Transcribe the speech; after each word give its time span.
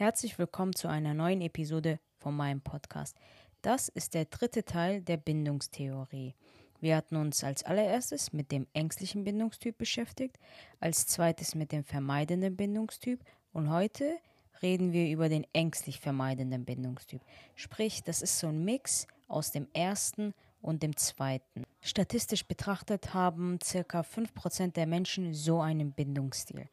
Herzlich 0.00 0.38
willkommen 0.38 0.74
zu 0.74 0.88
einer 0.88 1.12
neuen 1.12 1.42
Episode 1.42 2.00
von 2.16 2.34
meinem 2.34 2.62
Podcast. 2.62 3.18
Das 3.60 3.90
ist 3.90 4.14
der 4.14 4.24
dritte 4.24 4.64
Teil 4.64 5.02
der 5.02 5.18
Bindungstheorie. 5.18 6.34
Wir 6.80 6.96
hatten 6.96 7.16
uns 7.16 7.44
als 7.44 7.64
allererstes 7.64 8.32
mit 8.32 8.50
dem 8.50 8.66
ängstlichen 8.72 9.24
Bindungstyp 9.24 9.76
beschäftigt, 9.76 10.38
als 10.80 11.06
zweites 11.06 11.54
mit 11.54 11.70
dem 11.70 11.84
vermeidenden 11.84 12.56
Bindungstyp 12.56 13.22
und 13.52 13.68
heute 13.68 14.16
reden 14.62 14.94
wir 14.94 15.06
über 15.10 15.28
den 15.28 15.46
ängstlich 15.52 16.00
vermeidenden 16.00 16.64
Bindungstyp. 16.64 17.20
Sprich, 17.54 18.02
das 18.02 18.22
ist 18.22 18.38
so 18.38 18.46
ein 18.46 18.64
Mix 18.64 19.06
aus 19.28 19.52
dem 19.52 19.68
ersten 19.74 20.32
und 20.62 20.82
dem 20.82 20.96
zweiten. 20.96 21.64
Statistisch 21.82 22.46
betrachtet 22.46 23.12
haben 23.12 23.58
ca. 23.58 24.00
5% 24.00 24.72
der 24.72 24.86
Menschen 24.86 25.34
so 25.34 25.60
einen 25.60 25.92
Bindungsstil. 25.92 26.70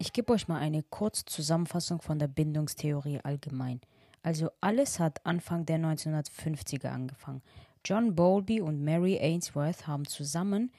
Ich 0.00 0.12
gebe 0.12 0.32
euch 0.32 0.46
mal 0.46 0.60
eine 0.60 0.84
kurze 0.84 1.24
Zusammenfassung 1.24 2.00
von 2.00 2.20
der 2.20 2.28
Bindungstheorie 2.28 3.18
allgemein. 3.24 3.80
Also 4.22 4.50
alles 4.60 5.00
hat 5.00 5.26
Anfang 5.26 5.66
der 5.66 5.78
1950er 5.80 6.86
angefangen. 6.86 7.42
John 7.84 8.14
Bowlby 8.14 8.60
und 8.60 8.80
Mary 8.80 9.18
Ainsworth 9.18 9.88
haben 9.88 10.06
zusammen 10.06 10.72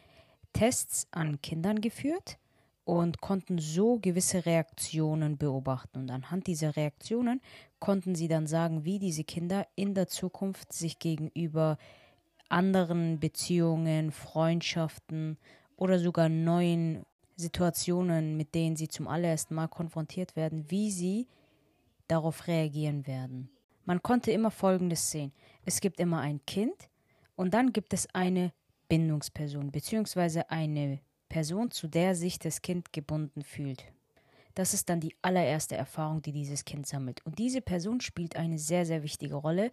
Tests 0.53 1.05
an 1.11 1.41
Kindern 1.41 1.81
geführt 1.81 2.37
und 2.85 3.19
konnten 3.19 3.59
so 3.59 3.99
gewisse 3.99 4.45
Reaktionen 4.45 5.37
beobachten. 5.37 5.99
Und 5.99 6.11
anhand 6.11 6.47
dieser 6.47 6.77
Reaktionen 6.77 7.41
konnten 7.79 8.15
sie 8.15 8.29
dann 8.29 8.47
sagen, 8.47 8.85
wie 8.85 8.99
diese 8.99 9.25
Kinder 9.25 9.67
in 9.75 9.95
der 9.95 10.07
Zukunft 10.07 10.71
sich 10.71 10.97
gegenüber 10.97 11.77
anderen 12.47 13.19
Beziehungen, 13.19 14.11
Freundschaften 14.11 15.37
oder 15.75 15.99
sogar 15.99 16.29
neuen 16.29 17.05
Situationen, 17.39 18.35
mit 18.35 18.53
denen 18.53 18.75
sie 18.75 18.89
zum 18.89 19.07
allerersten 19.07 19.55
Mal 19.55 19.67
konfrontiert 19.67 20.35
werden, 20.35 20.69
wie 20.69 20.91
sie 20.91 21.27
darauf 22.07 22.47
reagieren 22.47 23.07
werden. 23.07 23.49
Man 23.85 24.03
konnte 24.03 24.31
immer 24.31 24.51
Folgendes 24.51 25.09
sehen. 25.09 25.31
Es 25.65 25.79
gibt 25.79 25.99
immer 25.99 26.19
ein 26.19 26.41
Kind 26.45 26.89
und 27.35 27.53
dann 27.53 27.71
gibt 27.71 27.93
es 27.93 28.13
eine 28.13 28.51
Bindungsperson 28.89 29.71
beziehungsweise 29.71 30.49
eine 30.49 30.99
Person, 31.29 31.71
zu 31.71 31.87
der 31.87 32.13
sich 32.13 32.39
das 32.39 32.61
Kind 32.61 32.91
gebunden 32.91 33.43
fühlt. 33.43 33.85
Das 34.55 34.73
ist 34.73 34.89
dann 34.89 34.99
die 34.99 35.15
allererste 35.21 35.77
Erfahrung, 35.77 36.21
die 36.21 36.33
dieses 36.33 36.65
Kind 36.65 36.87
sammelt. 36.87 37.25
Und 37.25 37.39
diese 37.39 37.61
Person 37.61 38.01
spielt 38.01 38.35
eine 38.35 38.59
sehr, 38.59 38.85
sehr 38.85 39.03
wichtige 39.03 39.35
Rolle 39.35 39.71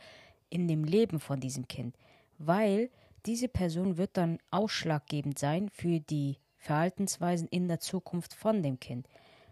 in 0.50 0.68
dem 0.68 0.84
Leben 0.84 1.18
von 1.18 1.40
diesem 1.40 1.66
Kind, 1.66 1.96
weil 2.38 2.90
diese 3.24 3.48
Person 3.48 3.96
wird 3.96 4.16
dann 4.16 4.38
ausschlaggebend 4.52 5.38
sein 5.38 5.68
für 5.70 5.98
die 5.98 6.36
Verhaltensweisen 6.58 7.48
in 7.48 7.68
der 7.68 7.80
Zukunft 7.80 8.34
von 8.34 8.62
dem 8.62 8.80
Kind. 8.80 9.08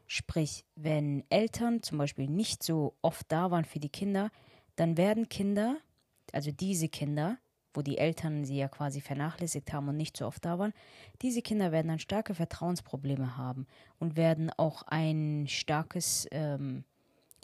Sprich, 0.07 0.65
wenn 0.75 1.25
Eltern 1.31 1.83
zum 1.83 1.99
Beispiel 1.99 2.29
nicht 2.29 2.63
so 2.63 2.95
oft 3.03 3.31
da 3.31 3.51
waren 3.51 3.65
für 3.65 3.81
die 3.81 3.89
Kinder, 3.89 4.31
dann 4.77 4.97
werden 4.97 5.29
Kinder, 5.29 5.79
also 6.33 6.51
diese 6.51 6.89
Kinder, 6.89 7.39
wo 7.73 7.83
die 7.83 7.99
Eltern 7.99 8.45
sie 8.45 8.57
ja 8.57 8.69
quasi 8.69 9.01
vernachlässigt 9.01 9.73
haben 9.73 9.89
und 9.89 9.97
nicht 9.97 10.17
so 10.17 10.27
oft 10.27 10.45
da 10.45 10.59
waren, 10.59 10.73
diese 11.23 11.43
Kinder 11.43 11.73
werden 11.73 11.89
dann 11.89 11.99
starke 11.99 12.35
Vertrauensprobleme 12.35 13.37
haben 13.37 13.67
und 13.99 14.17
werden 14.17 14.51
auch 14.57 14.83
ein 14.83 15.47
starkes 15.49 16.29
ähm, 16.31 16.85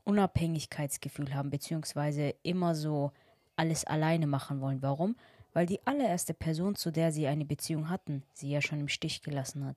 Unabhängigkeitsgefühl 0.05 1.35
haben, 1.35 1.51
beziehungsweise 1.51 2.35
immer 2.43 2.75
so 2.75 3.13
alles 3.57 3.85
alleine 3.85 4.27
machen 4.27 4.61
wollen. 4.61 4.83
Warum? 4.83 5.17
Weil 5.53 5.67
die 5.67 5.85
allererste 5.87 6.35
Person, 6.35 6.77
zu 6.77 6.91
der 6.91 7.13
sie 7.13 7.27
eine 7.27 7.45
Beziehung 7.45 7.89
hatten, 7.89 8.23
sie 8.33 8.51
ja 8.51 8.61
schon 8.61 8.81
im 8.81 8.89
Stich 8.89 9.23
gelassen 9.23 9.65
hat. 9.65 9.77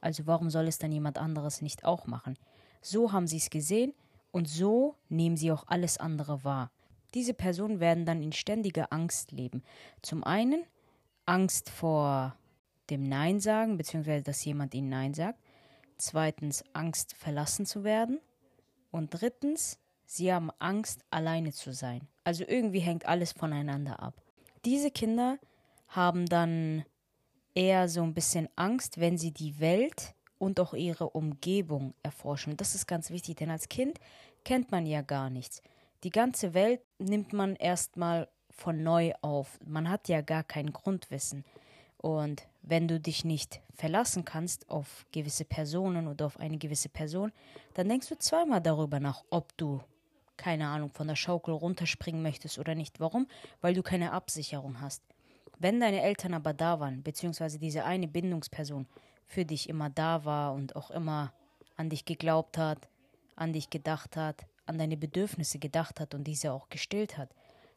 Also 0.00 0.26
warum 0.26 0.50
soll 0.50 0.66
es 0.66 0.78
dann 0.78 0.92
jemand 0.92 1.18
anderes 1.18 1.62
nicht 1.62 1.84
auch 1.84 2.06
machen? 2.06 2.36
So 2.80 3.12
haben 3.12 3.28
sie 3.28 3.36
es 3.36 3.50
gesehen 3.50 3.94
und 4.32 4.48
so 4.48 4.96
nehmen 5.08 5.36
sie 5.36 5.52
auch 5.52 5.64
alles 5.68 5.98
andere 5.98 6.42
wahr. 6.42 6.72
Diese 7.14 7.34
Personen 7.34 7.78
werden 7.78 8.06
dann 8.06 8.22
in 8.22 8.32
ständiger 8.32 8.92
Angst 8.92 9.32
leben. 9.32 9.62
Zum 10.00 10.24
einen 10.24 10.64
Angst 11.26 11.70
vor 11.70 12.36
dem 12.90 13.08
Nein 13.08 13.38
sagen, 13.38 13.76
beziehungsweise 13.76 14.24
dass 14.24 14.44
jemand 14.44 14.74
ihnen 14.74 14.88
Nein 14.88 15.14
sagt. 15.14 15.38
Zweitens 15.98 16.64
Angst 16.72 17.14
verlassen 17.14 17.64
zu 17.64 17.84
werden. 17.84 18.18
Und 18.90 19.10
drittens, 19.10 19.78
sie 20.04 20.32
haben 20.32 20.50
Angst, 20.58 21.04
alleine 21.10 21.52
zu 21.52 21.72
sein. 21.72 22.08
Also 22.24 22.44
irgendwie 22.46 22.80
hängt 22.80 23.06
alles 23.06 23.32
voneinander 23.32 24.02
ab. 24.02 24.20
Diese 24.64 24.90
Kinder 24.90 25.38
haben 25.88 26.26
dann 26.26 26.84
eher 27.54 27.88
so 27.88 28.02
ein 28.02 28.14
bisschen 28.14 28.48
Angst, 28.56 29.00
wenn 29.00 29.18
sie 29.18 29.32
die 29.32 29.58
Welt 29.60 30.14
und 30.38 30.58
auch 30.60 30.74
ihre 30.74 31.10
Umgebung 31.10 31.94
erforschen. 32.02 32.56
Das 32.56 32.74
ist 32.74 32.86
ganz 32.86 33.10
wichtig, 33.10 33.36
denn 33.36 33.50
als 33.50 33.68
Kind 33.68 33.98
kennt 34.44 34.70
man 34.70 34.86
ja 34.86 35.02
gar 35.02 35.30
nichts. 35.30 35.62
Die 36.04 36.10
ganze 36.10 36.54
Welt 36.54 36.80
nimmt 36.98 37.32
man 37.32 37.56
erstmal 37.56 38.28
von 38.50 38.82
neu 38.82 39.12
auf. 39.22 39.58
Man 39.64 39.88
hat 39.88 40.08
ja 40.08 40.20
gar 40.20 40.44
kein 40.44 40.72
Grundwissen. 40.72 41.44
Und 41.96 42.48
wenn 42.62 42.88
du 42.88 42.98
dich 42.98 43.24
nicht 43.24 43.60
verlassen 43.74 44.24
kannst 44.24 44.68
auf 44.68 45.06
gewisse 45.12 45.44
Personen 45.44 46.08
oder 46.08 46.26
auf 46.26 46.38
eine 46.38 46.58
gewisse 46.58 46.88
Person, 46.88 47.32
dann 47.74 47.88
denkst 47.88 48.08
du 48.08 48.18
zweimal 48.18 48.60
darüber 48.60 48.98
nach, 48.98 49.24
ob 49.30 49.56
du, 49.56 49.80
keine 50.36 50.68
Ahnung, 50.68 50.90
von 50.90 51.08
der 51.08 51.16
Schaukel 51.16 51.54
runterspringen 51.54 52.22
möchtest 52.22 52.58
oder 52.58 52.74
nicht. 52.74 53.00
Warum? 53.00 53.26
Weil 53.60 53.74
du 53.74 53.82
keine 53.82 54.12
Absicherung 54.12 54.80
hast. 54.80 55.02
Wenn 55.58 55.80
deine 55.80 56.02
Eltern 56.02 56.34
aber 56.34 56.52
da 56.52 56.80
waren, 56.80 57.02
beziehungsweise 57.02 57.58
diese 57.58 57.84
eine 57.84 58.08
Bindungsperson 58.08 58.86
für 59.26 59.44
dich 59.44 59.68
immer 59.68 59.90
da 59.90 60.24
war 60.24 60.54
und 60.54 60.76
auch 60.76 60.90
immer 60.90 61.32
an 61.76 61.88
dich 61.88 62.04
geglaubt 62.04 62.58
hat, 62.58 62.88
an 63.36 63.52
dich 63.52 63.70
gedacht 63.70 64.16
hat, 64.16 64.46
an 64.66 64.78
deine 64.78 64.96
Bedürfnisse 64.96 65.58
gedacht 65.58 66.00
hat 66.00 66.14
und 66.14 66.24
diese 66.24 66.52
auch 66.52 66.68
gestillt 66.68 67.18
hat, 67.18 67.30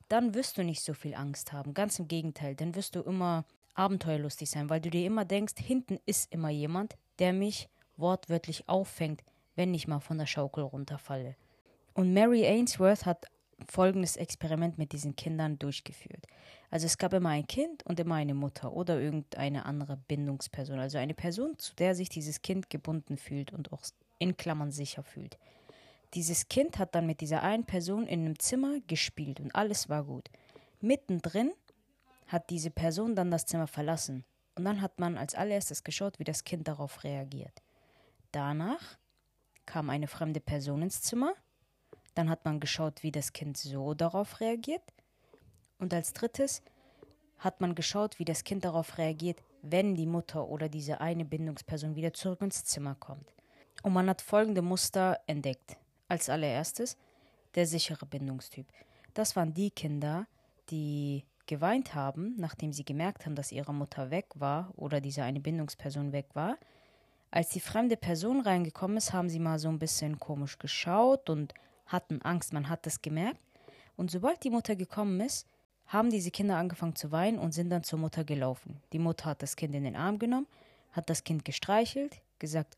dann 0.07 0.33
wirst 0.33 0.57
du 0.57 0.63
nicht 0.63 0.81
so 0.81 0.93
viel 0.93 1.16
Angst 1.16 1.53
haben. 1.53 1.73
Ganz 1.73 1.99
im 1.99 2.07
Gegenteil, 2.07 2.55
dann 2.55 2.75
wirst 2.75 2.95
du 2.95 3.01
immer 3.01 3.45
abenteuerlustig 3.73 4.49
sein, 4.49 4.69
weil 4.69 4.81
du 4.81 4.89
dir 4.89 5.05
immer 5.05 5.25
denkst, 5.25 5.55
hinten 5.57 5.99
ist 6.05 6.31
immer 6.31 6.49
jemand, 6.49 6.95
der 7.19 7.33
mich 7.33 7.69
wortwörtlich 7.97 8.67
auffängt, 8.69 9.23
wenn 9.55 9.73
ich 9.73 9.87
mal 9.87 9.99
von 9.99 10.17
der 10.17 10.25
Schaukel 10.25 10.63
runterfalle. 10.63 11.35
Und 11.95 12.13
Mary 12.13 12.45
Ainsworth 12.45 13.06
hat 13.06 13.25
folgendes 13.67 14.17
Experiment 14.17 14.78
mit 14.78 14.91
diesen 14.91 15.16
Kindern 15.16 15.57
durchgeführt. 15.57 16.28
Also 16.69 16.85
es 16.85 16.97
gab 16.97 17.13
immer 17.13 17.29
ein 17.29 17.47
Kind 17.47 17.85
und 17.85 18.00
immer 18.01 18.16
eine 18.16 18.33
Mutter 18.33 18.73
oder 18.73 19.00
irgendeine 19.00 19.66
andere 19.66 19.95
Bindungsperson, 19.95 20.78
also 20.78 20.97
eine 20.97 21.13
Person, 21.13 21.57
zu 21.57 21.73
der 21.73 21.95
sich 21.95 22.09
dieses 22.09 22.41
Kind 22.41 22.69
gebunden 22.69 23.17
fühlt 23.17 23.53
und 23.53 23.72
auch 23.72 23.81
in 24.19 24.35
Klammern 24.35 24.72
sicher 24.72 25.03
fühlt. 25.03 25.38
Dieses 26.13 26.50
Kind 26.50 26.79
hat 26.79 26.95
dann 26.95 27.05
mit 27.05 27.22
dieser 27.22 27.44
einen 27.44 27.66
Person 27.66 28.07
in 28.07 28.25
einem 28.25 28.39
Zimmer 28.39 28.79
gespielt 28.88 29.39
und 29.39 29.55
alles 29.55 29.88
war 29.88 30.03
gut. 30.03 30.29
Mittendrin 30.81 31.53
hat 32.28 32.50
diese 32.50 32.72
Person 32.72 33.16
dann 33.16 33.31
das 33.31 33.45
Zimmer 33.45 33.67
verlassen 33.67 34.25
und 34.55 34.66
dann 34.66 34.81
hat 34.81 35.00
man 35.00 35.17
als 35.17 35.34
allererstes 35.34 35.84
geschaut, 35.85 36.19
wie 36.19 36.25
das 36.25 36.44
Kind 36.44 36.67
darauf 36.67 37.05
reagiert. 37.05 37.61
Danach 38.34 38.97
kam 39.66 39.89
eine 39.89 40.07
fremde 40.07 40.41
Person 40.41 40.81
ins 40.81 41.01
Zimmer, 41.01 41.34
dann 42.15 42.29
hat 42.29 42.45
man 42.45 42.59
geschaut, 42.59 43.03
wie 43.03 43.11
das 43.11 43.33
Kind 43.33 43.57
so 43.57 43.93
darauf 43.93 44.39
reagiert 44.39 44.81
und 45.77 45.93
als 45.93 46.13
drittes 46.13 46.63
hat 47.37 47.61
man 47.61 47.75
geschaut, 47.75 48.19
wie 48.19 48.25
das 48.25 48.43
Kind 48.43 48.65
darauf 48.65 48.97
reagiert, 48.97 49.43
wenn 49.61 49.95
die 49.95 50.05
Mutter 50.05 50.47
oder 50.47 50.69
diese 50.69 51.01
eine 51.01 51.25
Bindungsperson 51.25 51.95
wieder 51.95 52.13
zurück 52.13 52.41
ins 52.41 52.63
Zimmer 52.63 52.95
kommt. 52.95 53.33
Und 53.83 53.93
man 53.93 54.09
hat 54.09 54.21
folgende 54.21 54.61
Muster 54.61 55.19
entdeckt. 55.27 55.77
Als 56.07 56.29
allererstes 56.29 56.97
der 57.55 57.65
sichere 57.65 58.05
Bindungstyp. 58.05 58.67
Das 59.13 59.35
waren 59.35 59.53
die 59.53 59.71
Kinder, 59.71 60.27
die 60.69 61.25
geweint 61.47 61.95
haben, 61.95 62.35
nachdem 62.37 62.73
sie 62.73 62.85
gemerkt 62.85 63.25
haben, 63.25 63.35
dass 63.35 63.51
ihre 63.51 63.73
Mutter 63.73 64.11
weg 64.11 64.27
war 64.35 64.71
oder 64.75 65.01
diese 65.01 65.23
eine 65.23 65.40
Bindungsperson 65.40 66.11
weg 66.11 66.28
war. 66.34 66.57
Als 67.31 67.49
die 67.49 67.59
fremde 67.59 67.97
Person 67.97 68.41
reingekommen 68.41 68.97
ist, 68.97 69.13
haben 69.13 69.29
sie 69.29 69.40
mal 69.40 69.59
so 69.59 69.69
ein 69.69 69.79
bisschen 69.79 70.19
komisch 70.19 70.57
geschaut 70.57 71.29
und 71.29 71.53
hatten 71.85 72.22
Angst, 72.22 72.53
man 72.53 72.70
hat 72.70 72.85
das 72.85 73.02
gemerkt. 73.02 73.40
Und 73.96 74.11
sobald 74.11 74.43
die 74.43 74.49
Mutter 74.49 74.76
gekommen 74.76 75.20
ist, 75.22 75.47
haben 75.87 76.09
diese 76.09 76.32
Kinder 76.32 76.58
angefangen 76.58 76.96
zu 76.96 77.11
weinen 77.11 77.40
und 77.40 77.53
sind 77.53 77.70
dann 77.70 77.84
zur 77.84 77.99
Mutter 77.99 78.23
gelaufen. 78.23 78.82
Die 78.91 78.99
Mutter 78.99 79.26
hat 79.26 79.41
das 79.41 79.55
Kind 79.55 79.76
in 79.76 79.84
den 79.84 79.96
Arm 79.96 80.20
genommen, 80.20 80.47
hat 80.91 81.09
das 81.09 81.23
Kind 81.23 81.46
gestreichelt, 81.46 82.22
gesagt, 82.40 82.76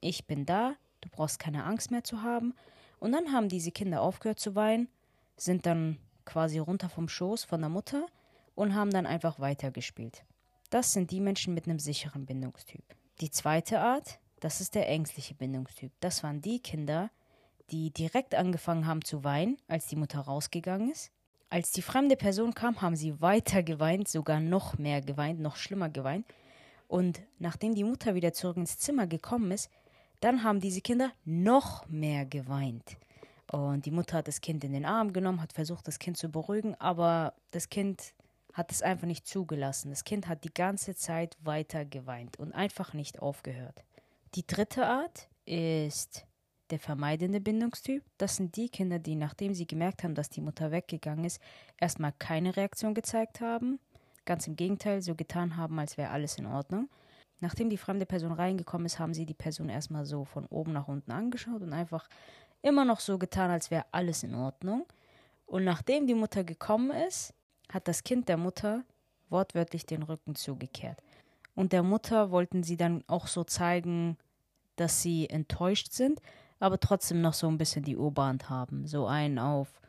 ich 0.00 0.26
bin 0.26 0.44
da, 0.44 0.74
du 1.00 1.08
brauchst 1.08 1.38
keine 1.38 1.64
Angst 1.64 1.90
mehr 1.90 2.04
zu 2.04 2.22
haben. 2.22 2.54
Und 2.98 3.12
dann 3.12 3.32
haben 3.32 3.48
diese 3.48 3.70
Kinder 3.70 4.02
aufgehört 4.02 4.40
zu 4.40 4.54
weinen, 4.54 4.88
sind 5.36 5.66
dann 5.66 5.98
quasi 6.24 6.58
runter 6.58 6.88
vom 6.88 7.08
Schoß 7.08 7.44
von 7.44 7.60
der 7.60 7.70
Mutter 7.70 8.06
und 8.54 8.74
haben 8.74 8.90
dann 8.90 9.06
einfach 9.06 9.38
weitergespielt. 9.38 10.24
Das 10.70 10.92
sind 10.92 11.10
die 11.10 11.20
Menschen 11.20 11.54
mit 11.54 11.66
einem 11.66 11.78
sicheren 11.78 12.26
Bindungstyp. 12.26 12.84
Die 13.20 13.30
zweite 13.30 13.80
Art, 13.80 14.18
das 14.40 14.60
ist 14.60 14.74
der 14.74 14.88
ängstliche 14.88 15.34
Bindungstyp. 15.34 15.92
Das 16.00 16.22
waren 16.22 16.40
die 16.40 16.60
Kinder, 16.60 17.10
die 17.70 17.90
direkt 17.90 18.34
angefangen 18.34 18.86
haben 18.86 19.04
zu 19.04 19.24
weinen, 19.24 19.58
als 19.68 19.86
die 19.86 19.96
Mutter 19.96 20.20
rausgegangen 20.20 20.90
ist. 20.90 21.10
Als 21.50 21.72
die 21.72 21.82
fremde 21.82 22.16
Person 22.16 22.54
kam, 22.54 22.82
haben 22.82 22.96
sie 22.96 23.20
weiter 23.20 23.62
geweint, 23.62 24.08
sogar 24.08 24.40
noch 24.40 24.76
mehr 24.78 25.00
geweint, 25.00 25.40
noch 25.40 25.56
schlimmer 25.56 25.88
geweint. 25.88 26.26
Und 26.88 27.22
nachdem 27.38 27.74
die 27.74 27.84
Mutter 27.84 28.14
wieder 28.14 28.32
zurück 28.32 28.56
ins 28.56 28.78
Zimmer 28.78 29.06
gekommen 29.06 29.50
ist, 29.50 29.70
dann 30.20 30.42
haben 30.42 30.60
diese 30.60 30.80
Kinder 30.80 31.12
noch 31.24 31.86
mehr 31.88 32.26
geweint. 32.26 32.96
Und 33.50 33.86
die 33.86 33.90
Mutter 33.90 34.18
hat 34.18 34.28
das 34.28 34.40
Kind 34.40 34.64
in 34.64 34.72
den 34.72 34.84
Arm 34.84 35.12
genommen, 35.12 35.40
hat 35.40 35.52
versucht, 35.52 35.86
das 35.86 35.98
Kind 35.98 36.18
zu 36.18 36.28
beruhigen, 36.28 36.74
aber 36.74 37.34
das 37.50 37.70
Kind 37.70 38.14
hat 38.52 38.72
es 38.72 38.82
einfach 38.82 39.06
nicht 39.06 39.26
zugelassen. 39.26 39.90
Das 39.90 40.04
Kind 40.04 40.26
hat 40.26 40.44
die 40.44 40.52
ganze 40.52 40.94
Zeit 40.94 41.36
weiter 41.40 41.84
geweint 41.84 42.38
und 42.38 42.52
einfach 42.52 42.92
nicht 42.92 43.20
aufgehört. 43.20 43.84
Die 44.34 44.46
dritte 44.46 44.86
Art 44.86 45.28
ist 45.46 46.26
der 46.70 46.78
vermeidende 46.78 47.40
Bindungstyp. 47.40 48.02
Das 48.18 48.36
sind 48.36 48.56
die 48.56 48.68
Kinder, 48.68 48.98
die, 48.98 49.14
nachdem 49.14 49.54
sie 49.54 49.66
gemerkt 49.66 50.04
haben, 50.04 50.14
dass 50.14 50.30
die 50.30 50.40
Mutter 50.40 50.70
weggegangen 50.70 51.24
ist, 51.24 51.40
erstmal 51.78 52.12
keine 52.18 52.56
Reaktion 52.56 52.94
gezeigt 52.94 53.40
haben. 53.40 53.78
Ganz 54.24 54.46
im 54.46 54.56
Gegenteil, 54.56 55.02
so 55.02 55.14
getan 55.14 55.56
haben, 55.56 55.78
als 55.78 55.96
wäre 55.96 56.10
alles 56.10 56.38
in 56.38 56.46
Ordnung. 56.46 56.88
Nachdem 57.40 57.70
die 57.70 57.76
fremde 57.76 58.06
Person 58.06 58.32
reingekommen 58.32 58.86
ist, 58.86 58.98
haben 58.98 59.14
sie 59.14 59.26
die 59.26 59.34
Person 59.34 59.68
erstmal 59.68 60.04
so 60.04 60.24
von 60.24 60.46
oben 60.46 60.72
nach 60.72 60.88
unten 60.88 61.12
angeschaut 61.12 61.62
und 61.62 61.72
einfach 61.72 62.08
immer 62.62 62.84
noch 62.84 63.00
so 63.00 63.18
getan, 63.18 63.50
als 63.50 63.70
wäre 63.70 63.86
alles 63.92 64.22
in 64.22 64.34
Ordnung. 64.34 64.86
Und 65.46 65.64
nachdem 65.64 66.06
die 66.06 66.14
Mutter 66.14 66.44
gekommen 66.44 66.90
ist, 66.90 67.32
hat 67.72 67.88
das 67.88 68.02
Kind 68.02 68.28
der 68.28 68.36
Mutter 68.36 68.84
wortwörtlich 69.30 69.86
den 69.86 70.02
Rücken 70.02 70.34
zugekehrt. 70.34 71.02
Und 71.54 71.72
der 71.72 71.82
Mutter 71.82 72.30
wollten 72.30 72.62
sie 72.62 72.76
dann 72.76 73.04
auch 73.06 73.26
so 73.26 73.44
zeigen, 73.44 74.16
dass 74.76 75.02
sie 75.02 75.28
enttäuscht 75.28 75.92
sind, 75.92 76.20
aber 76.60 76.80
trotzdem 76.80 77.20
noch 77.20 77.34
so 77.34 77.48
ein 77.48 77.58
bisschen 77.58 77.84
die 77.84 77.96
Oberhand 77.96 78.50
haben. 78.50 78.86
So 78.86 79.06
einen 79.06 79.38
auf, 79.38 79.80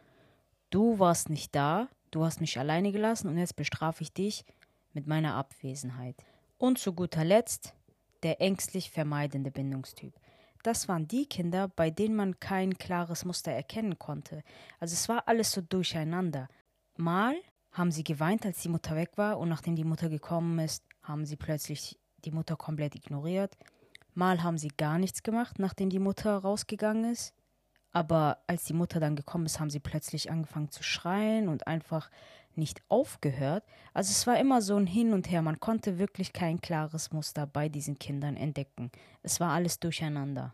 du 0.69 1.00
warst 1.00 1.30
nicht 1.30 1.56
da, 1.56 1.88
du 2.12 2.25
hast 2.25 2.42
mich 2.42 2.57
alleine 2.60 2.92
gelassen 2.92 3.27
und 3.27 3.38
jetzt 3.38 3.56
bestrafe 3.56 4.04
ich 4.04 4.13
dich 4.13 4.45
mit 4.94 5.07
meiner 5.07 5.36
Abwesenheit. 5.36 6.16
Und 6.57 6.77
zu 6.80 6.94
guter 6.94 7.24
Letzt 7.24 7.74
der 8.24 8.42
ängstlich 8.42 8.92
vermeidende 8.92 9.51
Bindungstyp. 9.51 10.13
Das 10.63 10.89
waren 10.89 11.07
die 11.07 11.25
Kinder, 11.25 11.69
bei 11.69 11.89
denen 11.89 12.16
man 12.16 12.39
kein 12.39 12.77
klares 12.77 13.24
Muster 13.24 13.51
erkennen 13.51 13.98
konnte. 13.98 14.44
Also 14.80 14.94
es 14.94 15.07
war 15.07 15.27
alles 15.27 15.51
so 15.51 15.62
durcheinander. 15.62 16.50
Mal 16.98 17.36
haben 17.72 17.92
sie 17.92 18.04
geweint, 18.04 18.45
als 18.45 18.62
die 18.62 18.69
Mutter 18.69 18.95
weg 18.95 19.12
war, 19.15 19.39
und 19.39 19.48
nachdem 19.48 19.75
die 19.75 19.86
Mutter 19.86 20.10
gekommen 20.10 20.60
ist, 20.60 20.83
haben 21.01 21.25
sie 21.25 21.38
plötzlich 21.38 21.98
die 22.25 22.31
Mutter 22.31 22.57
komplett 22.57 22.95
ignoriert. 22.95 23.56
Mal 24.13 24.44
haben 24.44 24.57
sie 24.57 24.69
gar 24.69 24.97
nichts 24.97 25.23
gemacht, 25.23 25.59
nachdem 25.59 25.89
die 25.89 26.00
Mutter 26.00 26.38
rausgegangen 26.38 27.11
ist. 27.11 27.33
Aber 27.91 28.44
als 28.47 28.65
die 28.65 28.73
Mutter 28.73 29.00
dann 29.00 29.15
gekommen 29.15 29.45
ist, 29.45 29.59
haben 29.59 29.69
sie 29.69 29.79
plötzlich 29.79 30.29
angefangen 30.29 30.69
zu 30.69 30.83
schreien 30.83 31.50
und 31.50 31.67
einfach 31.67 32.09
nicht 32.56 32.81
aufgehört. 32.88 33.63
Also 33.94 34.11
es 34.11 34.27
war 34.27 34.38
immer 34.39 34.61
so 34.61 34.75
ein 34.75 34.85
Hin 34.85 35.13
und 35.13 35.31
Her. 35.31 35.41
Man 35.41 35.59
konnte 35.59 35.97
wirklich 35.97 36.33
kein 36.33 36.61
klares 36.61 37.11
Muster 37.11 37.47
bei 37.47 37.69
diesen 37.69 37.97
Kindern 37.97 38.35
entdecken. 38.38 38.91
Es 39.23 39.39
war 39.39 39.51
alles 39.53 39.79
durcheinander. 39.79 40.53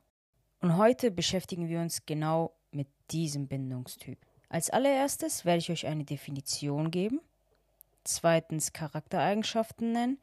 Und 0.62 0.78
heute 0.78 1.12
beschäftigen 1.12 1.68
wir 1.68 1.80
uns 1.80 2.06
genau 2.06 2.56
mit 2.72 2.88
diesem 3.12 3.48
Bindungstyp. 3.48 4.20
Als 4.50 4.70
allererstes 4.70 5.44
werde 5.44 5.60
ich 5.60 5.72
euch 5.72 5.88
eine 5.88 6.06
Definition 6.06 6.92
geben, 6.92 7.20
zweitens 8.04 8.72
Charaktereigenschaften 8.72 9.92
nennen, 9.92 10.18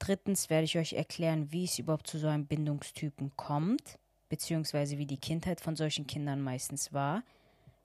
drittens 0.00 0.50
werde 0.50 0.64
ich 0.64 0.76
euch 0.76 0.94
erklären, 0.94 1.52
wie 1.52 1.64
es 1.64 1.78
überhaupt 1.78 2.08
zu 2.08 2.18
so 2.18 2.26
einem 2.26 2.46
Bindungstypen 2.46 3.32
kommt, 3.36 3.98
beziehungsweise 4.28 4.98
wie 4.98 5.06
die 5.06 5.20
Kindheit 5.20 5.60
von 5.60 5.76
solchen 5.76 6.06
Kindern 6.06 6.40
meistens 6.40 6.92
war, 6.92 7.22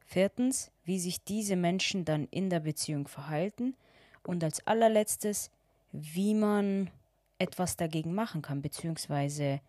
viertens, 0.06 0.72
wie 0.84 1.00
sich 1.00 1.24
diese 1.24 1.56
Menschen 1.56 2.06
dann 2.06 2.28
in 2.32 2.50
der 2.50 2.62
Beziehung 2.62 3.08
verhalten 3.08 3.76
und 4.24 4.44
als 4.44 4.66
allerletztes, 4.66 5.52
wie 5.92 6.34
man 6.34 6.90
etwas 7.38 7.78
dagegen 7.78 8.14
machen 8.14 8.42
kann, 8.42 8.62
beziehungsweise 8.62 9.60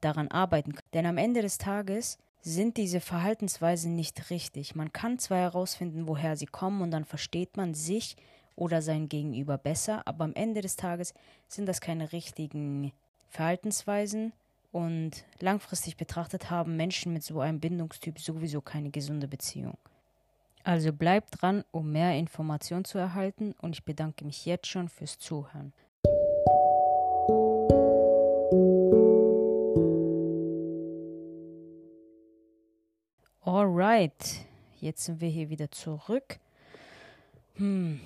daran 0.00 0.28
arbeiten 0.28 0.74
kann. 0.74 0.84
Denn 0.92 1.06
am 1.06 1.18
Ende 1.18 1.42
des 1.42 1.58
Tages 1.58 2.18
sind 2.40 2.76
diese 2.76 3.00
Verhaltensweisen 3.00 3.94
nicht 3.94 4.30
richtig. 4.30 4.74
Man 4.74 4.92
kann 4.92 5.18
zwar 5.18 5.38
herausfinden, 5.38 6.06
woher 6.06 6.36
sie 6.36 6.46
kommen 6.46 6.82
und 6.82 6.90
dann 6.90 7.04
versteht 7.04 7.56
man 7.56 7.74
sich 7.74 8.16
oder 8.58 8.82
sein 8.82 9.08
Gegenüber 9.08 9.56
besser, 9.56 10.02
aber 10.06 10.24
am 10.24 10.34
Ende 10.34 10.60
des 10.60 10.76
Tages 10.76 11.14
sind 11.46 11.66
das 11.66 11.80
keine 11.80 12.12
richtigen 12.12 12.92
Verhaltensweisen 13.28 14.32
und 14.72 15.24
langfristig 15.40 15.96
betrachtet 15.96 16.50
haben 16.50 16.76
Menschen 16.76 17.12
mit 17.12 17.22
so 17.22 17.40
einem 17.40 17.60
Bindungstyp 17.60 18.18
sowieso 18.18 18.60
keine 18.60 18.90
gesunde 18.90 19.28
Beziehung. 19.28 19.78
Also 20.64 20.92
bleibt 20.92 21.40
dran, 21.40 21.64
um 21.70 21.92
mehr 21.92 22.14
Informationen 22.16 22.84
zu 22.84 22.98
erhalten 22.98 23.54
und 23.60 23.74
ich 23.74 23.84
bedanke 23.84 24.24
mich 24.24 24.44
jetzt 24.44 24.66
schon 24.66 24.88
fürs 24.88 25.18
Zuhören. 25.18 25.72
Alright, 33.40 34.44
jetzt 34.80 35.04
sind 35.04 35.20
wir 35.20 35.28
hier 35.28 35.48
wieder 35.48 35.70
zurück. 35.70 36.38
Hm, 37.54 37.98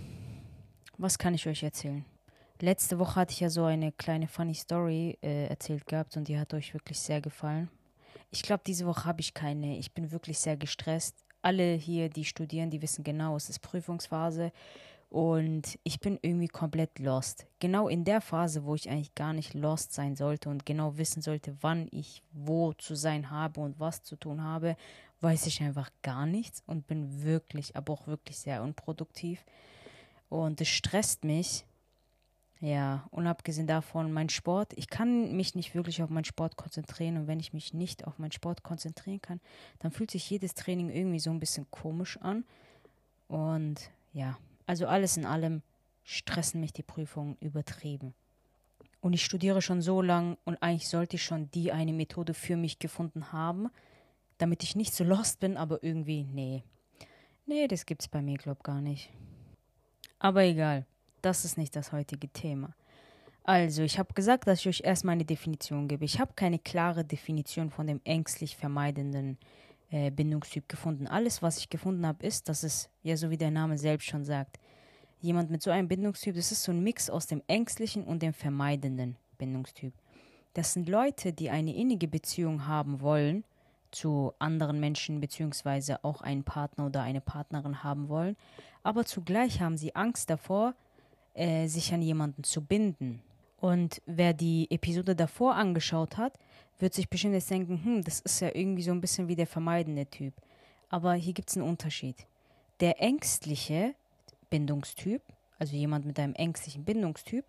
was 1.02 1.18
kann 1.18 1.34
ich 1.34 1.46
euch 1.46 1.62
erzählen? 1.62 2.04
Letzte 2.60 2.98
Woche 2.98 3.16
hatte 3.16 3.32
ich 3.32 3.40
ja 3.40 3.50
so 3.50 3.64
eine 3.64 3.90
kleine 3.90 4.28
funny 4.28 4.54
Story 4.54 5.18
äh, 5.20 5.46
erzählt 5.48 5.84
gehabt 5.86 6.16
und 6.16 6.28
die 6.28 6.38
hat 6.38 6.54
euch 6.54 6.72
wirklich 6.74 7.00
sehr 7.00 7.20
gefallen. 7.20 7.68
Ich 8.30 8.42
glaube, 8.42 8.62
diese 8.64 8.86
Woche 8.86 9.04
habe 9.04 9.20
ich 9.20 9.34
keine. 9.34 9.76
Ich 9.78 9.92
bin 9.92 10.12
wirklich 10.12 10.38
sehr 10.38 10.56
gestresst. 10.56 11.16
Alle 11.42 11.74
hier, 11.74 12.08
die 12.08 12.24
studieren, 12.24 12.70
die 12.70 12.80
wissen 12.80 13.02
genau, 13.02 13.34
es 13.34 13.50
ist 13.50 13.58
Prüfungsphase 13.58 14.52
und 15.10 15.76
ich 15.82 15.98
bin 15.98 16.20
irgendwie 16.22 16.46
komplett 16.46 17.00
lost. 17.00 17.46
Genau 17.58 17.88
in 17.88 18.04
der 18.04 18.20
Phase, 18.20 18.64
wo 18.64 18.76
ich 18.76 18.88
eigentlich 18.88 19.16
gar 19.16 19.32
nicht 19.32 19.54
lost 19.54 19.92
sein 19.92 20.14
sollte 20.14 20.48
und 20.48 20.64
genau 20.64 20.96
wissen 20.98 21.20
sollte, 21.20 21.56
wann 21.62 21.88
ich 21.90 22.22
wo 22.32 22.74
zu 22.74 22.94
sein 22.94 23.30
habe 23.30 23.60
und 23.60 23.80
was 23.80 24.04
zu 24.04 24.14
tun 24.14 24.40
habe, 24.40 24.76
weiß 25.20 25.46
ich 25.46 25.60
einfach 25.62 25.90
gar 26.02 26.26
nichts 26.26 26.62
und 26.66 26.86
bin 26.86 27.24
wirklich, 27.24 27.74
aber 27.74 27.92
auch 27.92 28.06
wirklich 28.06 28.38
sehr 28.38 28.62
unproduktiv. 28.62 29.44
Und 30.32 30.60
es 30.60 30.68
stresst 30.68 31.24
mich. 31.24 31.66
Ja, 32.60 33.08
und 33.10 33.26
abgesehen 33.26 33.66
davon, 33.66 34.12
mein 34.12 34.28
Sport, 34.28 34.72
ich 34.76 34.88
kann 34.88 35.36
mich 35.36 35.56
nicht 35.56 35.74
wirklich 35.74 36.02
auf 36.02 36.10
meinen 36.10 36.24
Sport 36.24 36.56
konzentrieren. 36.56 37.16
Und 37.16 37.26
wenn 37.26 37.40
ich 37.40 37.52
mich 37.52 37.74
nicht 37.74 38.06
auf 38.06 38.18
meinen 38.18 38.32
Sport 38.32 38.62
konzentrieren 38.62 39.20
kann, 39.20 39.40
dann 39.80 39.90
fühlt 39.90 40.10
sich 40.10 40.30
jedes 40.30 40.54
Training 40.54 40.90
irgendwie 40.90 41.18
so 41.18 41.30
ein 41.30 41.40
bisschen 41.40 41.66
komisch 41.70 42.16
an. 42.18 42.44
Und 43.26 43.90
ja, 44.12 44.38
also 44.66 44.86
alles 44.86 45.16
in 45.16 45.26
allem 45.26 45.62
stressen 46.04 46.60
mich 46.60 46.72
die 46.72 46.84
Prüfungen 46.84 47.36
übertrieben. 47.40 48.14
Und 49.00 49.12
ich 49.12 49.24
studiere 49.24 49.60
schon 49.60 49.82
so 49.82 50.00
lang 50.00 50.38
und 50.44 50.62
eigentlich 50.62 50.88
sollte 50.88 51.16
ich 51.16 51.24
schon 51.24 51.50
die 51.50 51.72
eine 51.72 51.92
Methode 51.92 52.34
für 52.34 52.56
mich 52.56 52.78
gefunden 52.78 53.32
haben 53.32 53.68
damit 54.42 54.64
ich 54.64 54.74
nicht 54.74 54.92
so 54.92 55.04
lost 55.04 55.38
bin, 55.38 55.56
aber 55.56 55.84
irgendwie, 55.84 56.24
nee. 56.24 56.64
Nee, 57.46 57.68
das 57.68 57.86
gibt's 57.86 58.08
bei 58.08 58.20
mir, 58.22 58.38
glaub 58.38 58.64
gar 58.64 58.80
nicht. 58.80 59.08
Aber 60.22 60.44
egal, 60.44 60.86
das 61.20 61.44
ist 61.44 61.58
nicht 61.58 61.74
das 61.74 61.90
heutige 61.90 62.28
Thema. 62.28 62.76
Also, 63.42 63.82
ich 63.82 63.98
habe 63.98 64.14
gesagt, 64.14 64.46
dass 64.46 64.60
ich 64.60 64.68
euch 64.68 64.80
erstmal 64.84 65.14
eine 65.14 65.24
Definition 65.24 65.88
gebe. 65.88 66.04
Ich 66.04 66.20
habe 66.20 66.34
keine 66.36 66.60
klare 66.60 67.04
Definition 67.04 67.70
von 67.70 67.88
dem 67.88 68.00
ängstlich 68.04 68.56
vermeidenden 68.56 69.36
äh, 69.90 70.12
Bindungstyp 70.12 70.68
gefunden. 70.68 71.08
Alles, 71.08 71.42
was 71.42 71.58
ich 71.58 71.70
gefunden 71.70 72.06
habe, 72.06 72.24
ist, 72.24 72.48
dass 72.48 72.62
es, 72.62 72.88
ja, 73.02 73.16
so 73.16 73.30
wie 73.30 73.36
der 73.36 73.50
Name 73.50 73.76
selbst 73.78 74.06
schon 74.06 74.24
sagt, 74.24 74.60
jemand 75.20 75.50
mit 75.50 75.60
so 75.60 75.72
einem 75.72 75.88
Bindungstyp, 75.88 76.36
das 76.36 76.52
ist 76.52 76.62
so 76.62 76.70
ein 76.70 76.84
Mix 76.84 77.10
aus 77.10 77.26
dem 77.26 77.42
ängstlichen 77.48 78.04
und 78.04 78.22
dem 78.22 78.32
vermeidenden 78.32 79.16
Bindungstyp. 79.38 79.92
Das 80.54 80.72
sind 80.72 80.88
Leute, 80.88 81.32
die 81.32 81.50
eine 81.50 81.74
innige 81.74 82.06
Beziehung 82.06 82.68
haben 82.68 83.00
wollen, 83.00 83.42
zu 83.92 84.32
anderen 84.38 84.80
Menschen 84.80 85.20
beziehungsweise 85.20 86.02
auch 86.04 86.20
einen 86.20 86.44
Partner 86.44 86.86
oder 86.86 87.02
eine 87.02 87.20
Partnerin 87.20 87.84
haben 87.84 88.08
wollen, 88.08 88.36
aber 88.82 89.04
zugleich 89.04 89.60
haben 89.60 89.76
sie 89.76 89.94
Angst 89.94 90.28
davor, 90.30 90.74
äh, 91.34 91.66
sich 91.68 91.94
an 91.94 92.02
jemanden 92.02 92.44
zu 92.44 92.62
binden. 92.62 93.22
Und 93.60 94.02
wer 94.06 94.32
die 94.32 94.66
Episode 94.70 95.14
davor 95.14 95.54
angeschaut 95.54 96.16
hat, 96.16 96.34
wird 96.78 96.94
sich 96.94 97.08
bestimmt 97.08 97.34
jetzt 97.34 97.50
denken, 97.50 97.84
hm, 97.84 98.02
das 98.02 98.20
ist 98.20 98.40
ja 98.40 98.50
irgendwie 98.52 98.82
so 98.82 98.90
ein 98.90 99.00
bisschen 99.00 99.28
wie 99.28 99.36
der 99.36 99.46
vermeidende 99.46 100.06
Typ. 100.06 100.34
Aber 100.88 101.14
hier 101.14 101.32
gibt 101.32 101.48
es 101.48 101.56
einen 101.56 101.68
Unterschied. 101.68 102.26
Der 102.80 103.00
ängstliche 103.00 103.94
Bindungstyp, 104.50 105.22
also 105.58 105.76
jemand 105.76 106.04
mit 106.04 106.18
einem 106.18 106.34
ängstlichen 106.34 106.84
Bindungstyp, 106.84 107.44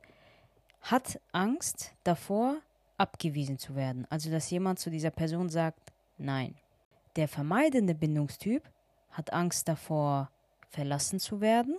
hat 0.81 1.19
Angst 1.31 1.93
davor, 2.03 2.57
abgewiesen 2.97 3.57
zu 3.57 3.75
werden. 3.75 4.05
Also 4.09 4.29
dass 4.29 4.49
jemand 4.51 4.79
zu 4.79 4.91
dieser 4.91 5.09
Person 5.09 5.49
sagt, 5.49 5.92
Nein. 6.17 6.55
Der 7.15 7.27
vermeidende 7.27 7.95
Bindungstyp 7.95 8.63
hat 9.11 9.33
Angst 9.33 9.67
davor, 9.67 10.29
verlassen 10.69 11.19
zu 11.19 11.41
werden. 11.41 11.77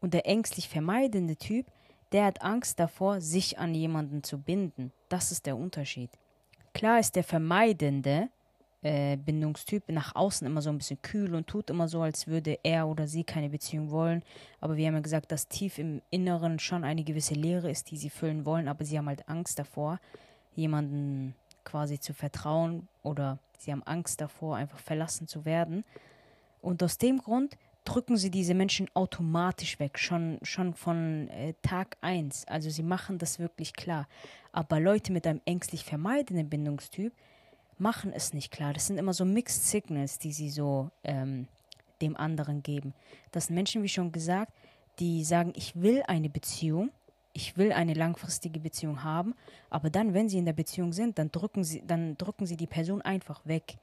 Und 0.00 0.14
der 0.14 0.26
ängstlich 0.26 0.68
vermeidende 0.68 1.36
Typ, 1.36 1.66
der 2.12 2.24
hat 2.24 2.42
Angst 2.42 2.80
davor, 2.80 3.20
sich 3.20 3.58
an 3.58 3.74
jemanden 3.74 4.22
zu 4.22 4.38
binden. 4.38 4.92
Das 5.08 5.30
ist 5.30 5.46
der 5.46 5.56
Unterschied. 5.56 6.10
Klar 6.74 6.98
ist 6.98 7.14
der 7.16 7.24
vermeidende 7.24 8.28
äh, 8.82 9.16
Bindungstyp 9.16 9.88
nach 9.88 10.16
außen 10.16 10.46
immer 10.46 10.60
so 10.60 10.70
ein 10.70 10.78
bisschen 10.78 11.00
kühl 11.02 11.34
und 11.34 11.46
tut 11.46 11.70
immer 11.70 11.86
so, 11.86 12.02
als 12.02 12.26
würde 12.26 12.58
er 12.62 12.88
oder 12.88 13.06
sie 13.06 13.22
keine 13.24 13.48
Beziehung 13.48 13.90
wollen. 13.90 14.22
Aber 14.60 14.76
wir 14.76 14.86
haben 14.86 14.94
ja 14.94 15.00
gesagt, 15.00 15.30
dass 15.30 15.48
tief 15.48 15.78
im 15.78 16.02
Inneren 16.10 16.58
schon 16.58 16.82
eine 16.82 17.04
gewisse 17.04 17.34
Leere 17.34 17.70
ist, 17.70 17.90
die 17.90 17.96
sie 17.96 18.10
füllen 18.10 18.44
wollen, 18.44 18.68
aber 18.68 18.84
sie 18.84 18.98
haben 18.98 19.08
halt 19.08 19.28
Angst 19.28 19.58
davor, 19.58 20.00
jemanden 20.54 21.34
quasi 21.64 21.98
zu 21.98 22.14
vertrauen 22.14 22.88
oder 23.02 23.38
sie 23.58 23.72
haben 23.72 23.82
Angst 23.82 24.20
davor, 24.20 24.56
einfach 24.56 24.78
verlassen 24.78 25.28
zu 25.28 25.44
werden. 25.44 25.84
Und 26.60 26.82
aus 26.82 26.98
dem 26.98 27.18
Grund 27.18 27.56
drücken 27.84 28.16
sie 28.16 28.30
diese 28.30 28.54
Menschen 28.54 28.88
automatisch 28.94 29.78
weg, 29.80 29.98
schon, 29.98 30.38
schon 30.42 30.74
von 30.74 31.28
äh, 31.28 31.54
Tag 31.62 31.96
1. 32.00 32.46
Also 32.46 32.70
sie 32.70 32.82
machen 32.82 33.18
das 33.18 33.38
wirklich 33.38 33.74
klar. 33.74 34.08
Aber 34.52 34.78
Leute 34.78 35.12
mit 35.12 35.26
einem 35.26 35.40
ängstlich 35.44 35.84
vermeidenden 35.84 36.48
Bindungstyp 36.48 37.12
machen 37.78 38.12
es 38.12 38.32
nicht 38.32 38.52
klar. 38.52 38.72
Das 38.72 38.86
sind 38.86 38.98
immer 38.98 39.12
so 39.12 39.24
Mixed 39.24 39.66
Signals, 39.66 40.18
die 40.18 40.32
sie 40.32 40.50
so 40.50 40.90
ähm, 41.02 41.48
dem 42.00 42.16
anderen 42.16 42.62
geben. 42.62 42.94
Das 43.32 43.46
sind 43.46 43.54
Menschen, 43.54 43.82
wie 43.82 43.88
schon 43.88 44.12
gesagt, 44.12 44.52
die 44.98 45.24
sagen, 45.24 45.52
ich 45.56 45.80
will 45.80 46.02
eine 46.06 46.28
Beziehung, 46.28 46.90
ich 47.32 47.56
will 47.56 47.72
eine 47.72 47.94
langfristige 47.94 48.60
Beziehung 48.60 49.02
haben, 49.02 49.34
aber 49.70 49.90
dann, 49.90 50.14
wenn 50.14 50.28
sie 50.28 50.38
in 50.38 50.44
der 50.44 50.52
Beziehung 50.52 50.92
sind, 50.92 51.18
dann 51.18 51.30
drücken 51.30 51.64
sie, 51.64 51.82
dann 51.86 52.16
drücken 52.16 52.46
sie 52.46 52.56
die 52.56 52.66
Person 52.66 53.02
einfach 53.02 53.44
weg. 53.46 53.78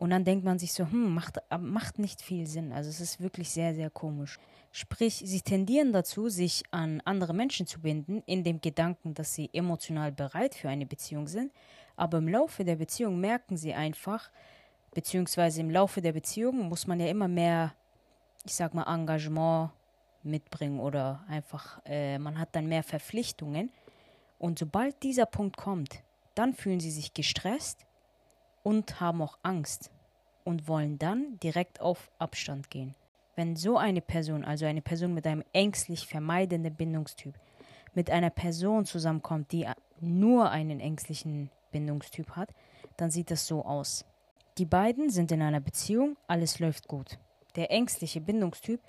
Und 0.00 0.10
dann 0.10 0.24
denkt 0.24 0.46
man 0.46 0.58
sich 0.58 0.72
so, 0.72 0.84
hm, 0.84 1.12
macht, 1.12 1.38
macht 1.58 1.98
nicht 1.98 2.22
viel 2.22 2.46
Sinn. 2.46 2.72
Also 2.72 2.88
es 2.88 3.02
ist 3.02 3.20
wirklich 3.20 3.50
sehr, 3.50 3.74
sehr 3.74 3.90
komisch. 3.90 4.38
Sprich, 4.72 5.22
sie 5.26 5.42
tendieren 5.42 5.92
dazu, 5.92 6.30
sich 6.30 6.62
an 6.70 7.02
andere 7.04 7.34
Menschen 7.34 7.66
zu 7.66 7.80
binden, 7.80 8.22
in 8.24 8.42
dem 8.42 8.62
Gedanken, 8.62 9.12
dass 9.12 9.34
sie 9.34 9.50
emotional 9.52 10.10
bereit 10.10 10.54
für 10.54 10.70
eine 10.70 10.86
Beziehung 10.86 11.28
sind. 11.28 11.52
Aber 11.96 12.16
im 12.16 12.28
Laufe 12.28 12.64
der 12.64 12.76
Beziehung 12.76 13.20
merken 13.20 13.58
sie 13.58 13.74
einfach, 13.74 14.30
beziehungsweise 14.94 15.60
im 15.60 15.70
Laufe 15.70 16.00
der 16.00 16.12
Beziehung 16.12 16.68
muss 16.70 16.86
man 16.86 16.98
ja 16.98 17.08
immer 17.08 17.28
mehr, 17.28 17.74
ich 18.46 18.54
sag 18.54 18.72
mal, 18.72 18.90
Engagement 18.90 19.70
mitbringen 20.22 20.80
oder 20.80 21.24
einfach, 21.28 21.80
äh, 21.84 22.18
man 22.18 22.38
hat 22.38 22.50
dann 22.52 22.66
mehr 22.66 22.82
Verpflichtungen. 22.82 23.70
Und 24.38 24.58
sobald 24.58 25.02
dieser 25.02 25.26
Punkt 25.26 25.56
kommt, 25.56 26.02
dann 26.34 26.54
fühlen 26.54 26.80
sie 26.80 26.90
sich 26.90 27.14
gestresst 27.14 27.84
und 28.62 29.00
haben 29.00 29.22
auch 29.22 29.38
Angst 29.42 29.90
und 30.44 30.68
wollen 30.68 30.98
dann 30.98 31.38
direkt 31.42 31.80
auf 31.80 32.10
Abstand 32.18 32.70
gehen. 32.70 32.94
Wenn 33.36 33.56
so 33.56 33.76
eine 33.76 34.00
Person, 34.00 34.44
also 34.44 34.66
eine 34.66 34.82
Person 34.82 35.14
mit 35.14 35.26
einem 35.26 35.44
ängstlich 35.52 36.06
vermeidenden 36.06 36.74
Bindungstyp, 36.74 37.34
mit 37.94 38.10
einer 38.10 38.30
Person 38.30 38.84
zusammenkommt, 38.84 39.52
die 39.52 39.66
nur 40.00 40.50
einen 40.50 40.80
ängstlichen 40.80 41.50
Bindungstyp 41.70 42.30
hat, 42.36 42.50
dann 42.96 43.10
sieht 43.10 43.30
das 43.30 43.46
so 43.46 43.64
aus. 43.64 44.04
Die 44.58 44.66
beiden 44.66 45.10
sind 45.10 45.32
in 45.32 45.42
einer 45.42 45.60
Beziehung, 45.60 46.16
alles 46.26 46.58
läuft 46.58 46.88
gut. 46.88 47.18
Der 47.56 47.70
ängstliche 47.70 48.20
Bindungstyp 48.20 48.80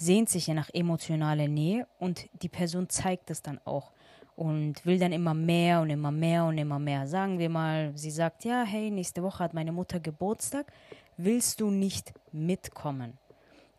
sehnt 0.00 0.28
sich 0.28 0.46
ja 0.46 0.54
nach 0.54 0.70
emotionaler 0.72 1.48
Nähe 1.48 1.86
und 1.98 2.28
die 2.42 2.48
Person 2.48 2.88
zeigt 2.88 3.30
es 3.30 3.42
dann 3.42 3.60
auch 3.64 3.92
und 4.36 4.86
will 4.86 4.98
dann 4.98 5.12
immer 5.12 5.34
mehr 5.34 5.80
und 5.80 5.90
immer 5.90 6.12
mehr 6.12 6.44
und 6.44 6.58
immer 6.58 6.78
mehr. 6.78 7.08
Sagen 7.08 7.38
wir 7.38 7.48
mal, 7.48 7.90
sie 7.96 8.12
sagt, 8.12 8.44
ja, 8.44 8.62
hey, 8.62 8.90
nächste 8.90 9.22
Woche 9.22 9.40
hat 9.42 9.52
meine 9.52 9.72
Mutter 9.72 9.98
Geburtstag, 9.98 10.72
willst 11.16 11.60
du 11.60 11.70
nicht 11.70 12.12
mitkommen? 12.30 13.18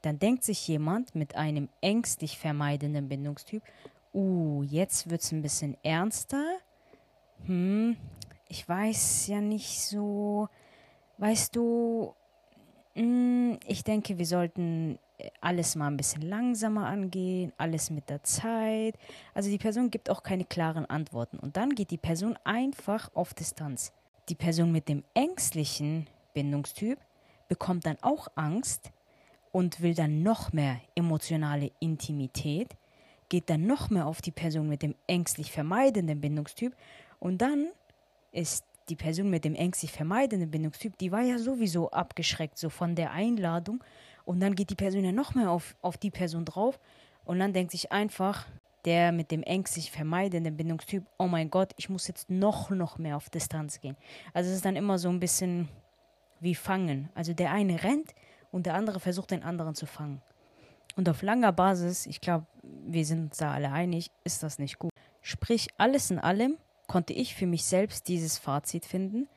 Dann 0.02 0.20
denkt 0.20 0.44
sich 0.44 0.68
jemand 0.68 1.16
mit 1.16 1.36
einem 1.36 1.70
ängstlich 1.80 2.38
vermeidenden 2.38 3.08
Bindungstyp, 3.08 3.64
uh, 4.14 4.64
jetzt 4.64 5.10
wird 5.10 5.22
es 5.22 5.32
ein 5.32 5.42
bisschen 5.42 5.78
ernster. 5.84 6.44
Hm, 7.46 7.96
ich 8.50 8.68
weiß 8.68 9.28
ja 9.28 9.40
nicht 9.40 9.82
so, 9.82 10.50
weißt 11.20 11.56
du, 11.56 12.14
hm, 12.96 13.60
ich 13.66 13.86
denke, 13.86 14.18
wir 14.18 14.26
sollten 14.26 15.00
alles 15.42 15.76
mal 15.76 15.88
ein 15.88 15.98
bisschen 15.98 16.22
langsamer 16.22 16.88
angehen, 16.88 17.54
alles 17.58 17.90
mit 17.90 18.10
der 18.10 18.24
Zeit. 18.24 18.96
Also 19.34 19.50
die 19.50 19.58
Person 19.58 19.92
gibt 19.92 20.10
auch 20.10 20.24
keine 20.24 20.46
klaren 20.46 20.86
Antworten. 20.86 21.40
Und 21.40 21.58
dann 21.58 21.76
geht 21.76 21.92
die 21.92 21.98
Person 21.98 22.38
einfach 22.44 23.10
auf 23.16 23.34
Distanz. 23.34 23.92
Die 24.30 24.36
Person 24.36 24.72
mit 24.72 24.88
dem 24.88 25.04
ängstlichen 25.14 26.08
Bindungstyp 26.34 27.00
bekommt 27.48 27.86
dann 27.86 27.98
auch 28.02 28.28
Angst 28.36 28.92
und 29.52 29.82
will 29.82 29.96
dann 29.96 30.22
noch 30.22 30.54
mehr 30.54 30.80
emotionale 30.96 31.72
Intimität, 31.80 32.76
geht 33.30 33.50
dann 33.50 33.66
noch 33.66 33.90
mehr 33.90 34.06
auf 34.06 34.22
die 34.22 34.32
Person 34.32 34.70
mit 34.70 34.84
dem 34.84 34.96
ängstlich 35.08 35.52
vermeidenden 35.52 36.22
Bindungstyp 36.22 36.76
und 37.20 37.40
dann 37.42 37.68
ist 38.32 38.64
die 38.90 38.96
Person 38.96 39.30
mit 39.30 39.46
dem 39.46 39.56
ängstlich 39.56 39.92
vermeidenden 39.92 40.50
Bindungstyp, 40.50 40.98
die 40.98 41.12
war 41.12 41.22
ja 41.22 41.38
sowieso 41.38 41.92
abgeschreckt 41.92 42.58
so 42.58 42.70
von 42.70 42.96
der 42.96 43.12
Einladung 43.12 43.84
und 44.30 44.42
dann 44.42 44.54
geht 44.54 44.70
die 44.70 44.76
Person 44.76 45.04
ja 45.04 45.12
noch 45.12 45.34
mehr 45.34 45.50
auf, 45.50 45.76
auf 45.82 45.98
die 45.98 46.12
Person 46.12 46.46
drauf. 46.46 46.80
Und 47.26 47.40
dann 47.40 47.52
denkt 47.52 47.72
sich 47.72 47.92
einfach 47.92 48.46
der 48.86 49.12
mit 49.12 49.32
dem 49.32 49.42
ängstlich 49.42 49.90
vermeidenden 49.90 50.56
Bindungstyp, 50.56 51.04
oh 51.18 51.26
mein 51.26 51.50
Gott, 51.50 51.74
ich 51.78 51.90
muss 51.90 52.08
jetzt 52.08 52.30
noch, 52.30 52.70
noch 52.70 53.00
mehr 53.00 53.18
auf 53.18 53.32
Distanz 53.32 53.82
gehen. 53.82 53.98
Also 54.32 54.52
es 54.52 54.58
ist 54.58 54.66
dann 54.66 54.76
immer 54.76 55.00
so 55.00 55.10
ein 55.10 55.20
bisschen 55.20 55.68
wie 56.40 56.54
fangen. 56.54 57.10
Also 57.16 57.34
der 57.34 57.52
eine 57.52 57.84
rennt 57.84 58.14
und 58.52 58.68
der 58.68 58.76
andere 58.76 59.00
versucht 59.00 59.32
den 59.32 59.42
anderen 59.42 59.74
zu 59.74 59.88
fangen. 59.88 60.22
Und 60.96 61.10
auf 61.10 61.24
langer 61.24 61.52
Basis, 61.52 62.06
ich 62.06 62.22
glaube, 62.22 62.46
wir 62.62 63.06
sind 63.06 63.24
uns 63.32 63.38
da 63.38 63.52
alle 63.52 63.72
einig, 63.72 64.12
ist 64.26 64.44
das 64.44 64.60
nicht 64.60 64.78
gut. 64.78 64.92
Sprich, 65.24 65.70
alles 65.80 66.12
in 66.12 66.20
allem 66.20 66.60
konnte 66.86 67.14
ich 67.14 67.34
für 67.34 67.48
mich 67.48 67.66
selbst 67.66 68.08
dieses 68.08 68.38
Fazit 68.38 68.86
finden, 68.86 69.28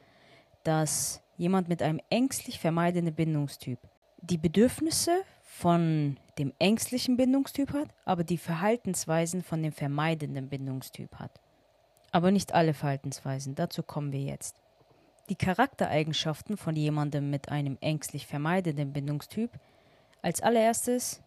dass 0.65 1.23
jemand 1.39 1.71
mit 1.71 1.81
einem 1.81 2.01
ängstlich 2.11 2.61
vermeidenden 2.61 3.15
Bindungstyp 3.15 3.79
die 4.23 4.39
Bedürfnisse 4.39 5.23
von 5.43 6.17
dem 6.39 6.53
ängstlichen 6.59 7.17
Bindungstyp 7.17 7.73
hat, 7.73 7.89
aber 8.05 8.25
die 8.25 8.39
Verhaltensweisen 8.39 9.43
von 9.43 9.63
dem 9.63 9.73
vermeidenden 9.73 10.49
Bindungstyp 10.49 11.17
hat. 11.17 11.41
Aber 12.13 12.31
nicht 12.31 12.55
alle 12.55 12.73
Verhaltensweisen, 12.73 13.55
dazu 13.55 13.83
kommen 13.83 14.13
wir 14.13 14.21
jetzt. 14.21 14.57
Die 15.29 15.35
Charaktereigenschaften 15.35 16.57
von 16.57 16.77
jemandem 16.77 17.31
mit 17.31 17.49
einem 17.49 17.79
ängstlich 17.81 18.27
vermeidenden 18.27 18.93
Bindungstyp, 18.93 19.51
als 20.23 20.41
allererstes, 20.41 21.21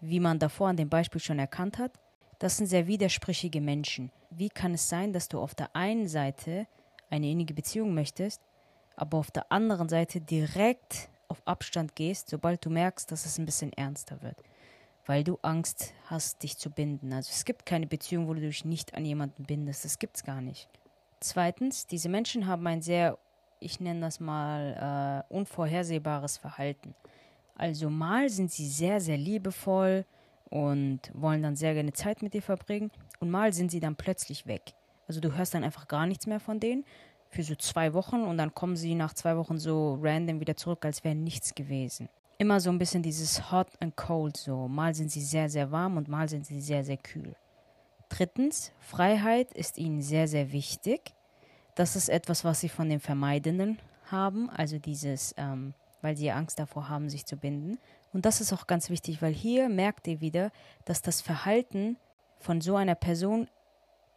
wie 0.00 0.20
man 0.20 0.38
davor 0.38 0.68
an 0.68 0.76
dem 0.76 0.90
Beispiel 0.90 1.20
schon 1.20 1.38
erkannt 1.38 1.78
hat, 1.78 1.92
das 2.38 2.58
sind 2.58 2.66
sehr 2.66 2.86
widersprüchliche 2.86 3.60
Menschen. 3.60 4.10
Wie 4.30 4.50
kann 4.50 4.74
es 4.74 4.88
sein, 4.88 5.12
dass 5.12 5.28
du 5.28 5.40
auf 5.40 5.54
der 5.54 5.74
einen 5.74 6.08
Seite 6.08 6.66
eine 7.10 7.30
innige 7.30 7.54
Beziehung 7.54 7.94
möchtest, 7.94 8.42
aber 8.96 9.18
auf 9.18 9.30
der 9.30 9.50
anderen 9.50 9.88
Seite 9.88 10.20
direkt 10.20 11.08
auf 11.28 11.46
Abstand 11.46 11.94
gehst, 11.96 12.30
sobald 12.30 12.64
du 12.64 12.70
merkst, 12.70 13.10
dass 13.10 13.26
es 13.26 13.38
ein 13.38 13.46
bisschen 13.46 13.72
ernster 13.72 14.22
wird. 14.22 14.42
Weil 15.06 15.22
du 15.24 15.38
Angst 15.42 15.92
hast, 16.06 16.42
dich 16.42 16.56
zu 16.56 16.70
binden. 16.70 17.12
Also 17.12 17.30
es 17.32 17.44
gibt 17.44 17.66
keine 17.66 17.86
Beziehung, 17.86 18.26
wo 18.26 18.34
du 18.34 18.40
dich 18.40 18.64
nicht 18.64 18.94
an 18.94 19.04
jemanden 19.04 19.44
bindest. 19.44 19.84
Das 19.84 19.98
gibt 19.98 20.16
es 20.16 20.24
gar 20.24 20.40
nicht. 20.40 20.68
Zweitens, 21.20 21.86
diese 21.86 22.08
Menschen 22.08 22.46
haben 22.46 22.66
ein 22.66 22.82
sehr, 22.82 23.18
ich 23.60 23.80
nenne 23.80 24.00
das 24.00 24.20
mal, 24.20 25.24
äh, 25.30 25.34
unvorhersehbares 25.34 26.38
Verhalten. 26.38 26.94
Also 27.54 27.90
mal 27.90 28.28
sind 28.28 28.50
sie 28.50 28.68
sehr, 28.68 29.00
sehr 29.00 29.16
liebevoll 29.16 30.04
und 30.50 31.00
wollen 31.14 31.42
dann 31.42 31.56
sehr 31.56 31.74
gerne 31.74 31.92
Zeit 31.92 32.22
mit 32.22 32.34
dir 32.34 32.42
verbringen 32.42 32.90
und 33.20 33.30
mal 33.30 33.52
sind 33.52 33.70
sie 33.70 33.80
dann 33.80 33.96
plötzlich 33.96 34.46
weg. 34.46 34.74
Also 35.06 35.20
du 35.20 35.36
hörst 35.36 35.54
dann 35.54 35.64
einfach 35.64 35.88
gar 35.88 36.06
nichts 36.06 36.26
mehr 36.26 36.40
von 36.40 36.60
denen 36.60 36.84
für 37.34 37.42
so 37.42 37.54
zwei 37.56 37.92
Wochen 37.92 38.22
und 38.22 38.38
dann 38.38 38.54
kommen 38.54 38.76
sie 38.76 38.94
nach 38.94 39.12
zwei 39.12 39.36
Wochen 39.36 39.58
so 39.58 39.98
random 40.00 40.40
wieder 40.40 40.56
zurück, 40.56 40.84
als 40.84 41.04
wäre 41.04 41.14
nichts 41.14 41.54
gewesen. 41.54 42.08
Immer 42.38 42.60
so 42.60 42.70
ein 42.70 42.78
bisschen 42.78 43.02
dieses 43.02 43.50
Hot 43.50 43.68
and 43.80 43.96
Cold 43.96 44.36
so. 44.36 44.68
Mal 44.68 44.94
sind 44.94 45.10
sie 45.10 45.20
sehr, 45.20 45.48
sehr 45.48 45.70
warm 45.70 45.96
und 45.96 46.08
mal 46.08 46.28
sind 46.28 46.46
sie 46.46 46.60
sehr, 46.60 46.84
sehr 46.84 46.96
kühl. 46.96 47.34
Drittens, 48.08 48.72
Freiheit 48.78 49.52
ist 49.52 49.78
ihnen 49.78 50.00
sehr, 50.00 50.28
sehr 50.28 50.52
wichtig. 50.52 51.12
Das 51.74 51.96
ist 51.96 52.08
etwas, 52.08 52.44
was 52.44 52.60
sie 52.60 52.68
von 52.68 52.88
den 52.88 53.00
Vermeidenden 53.00 53.78
haben, 54.10 54.50
also 54.50 54.78
dieses, 54.78 55.34
ähm, 55.36 55.74
weil 56.02 56.16
sie 56.16 56.30
Angst 56.30 56.58
davor 56.58 56.88
haben, 56.88 57.08
sich 57.08 57.26
zu 57.26 57.36
binden. 57.36 57.78
Und 58.12 58.26
das 58.26 58.40
ist 58.40 58.52
auch 58.52 58.68
ganz 58.68 58.90
wichtig, 58.90 59.22
weil 59.22 59.32
hier 59.32 59.68
merkt 59.68 60.06
ihr 60.06 60.20
wieder, 60.20 60.52
dass 60.84 61.02
das 61.02 61.20
Verhalten 61.20 61.96
von 62.38 62.60
so 62.60 62.76
einer 62.76 62.94
Person 62.94 63.48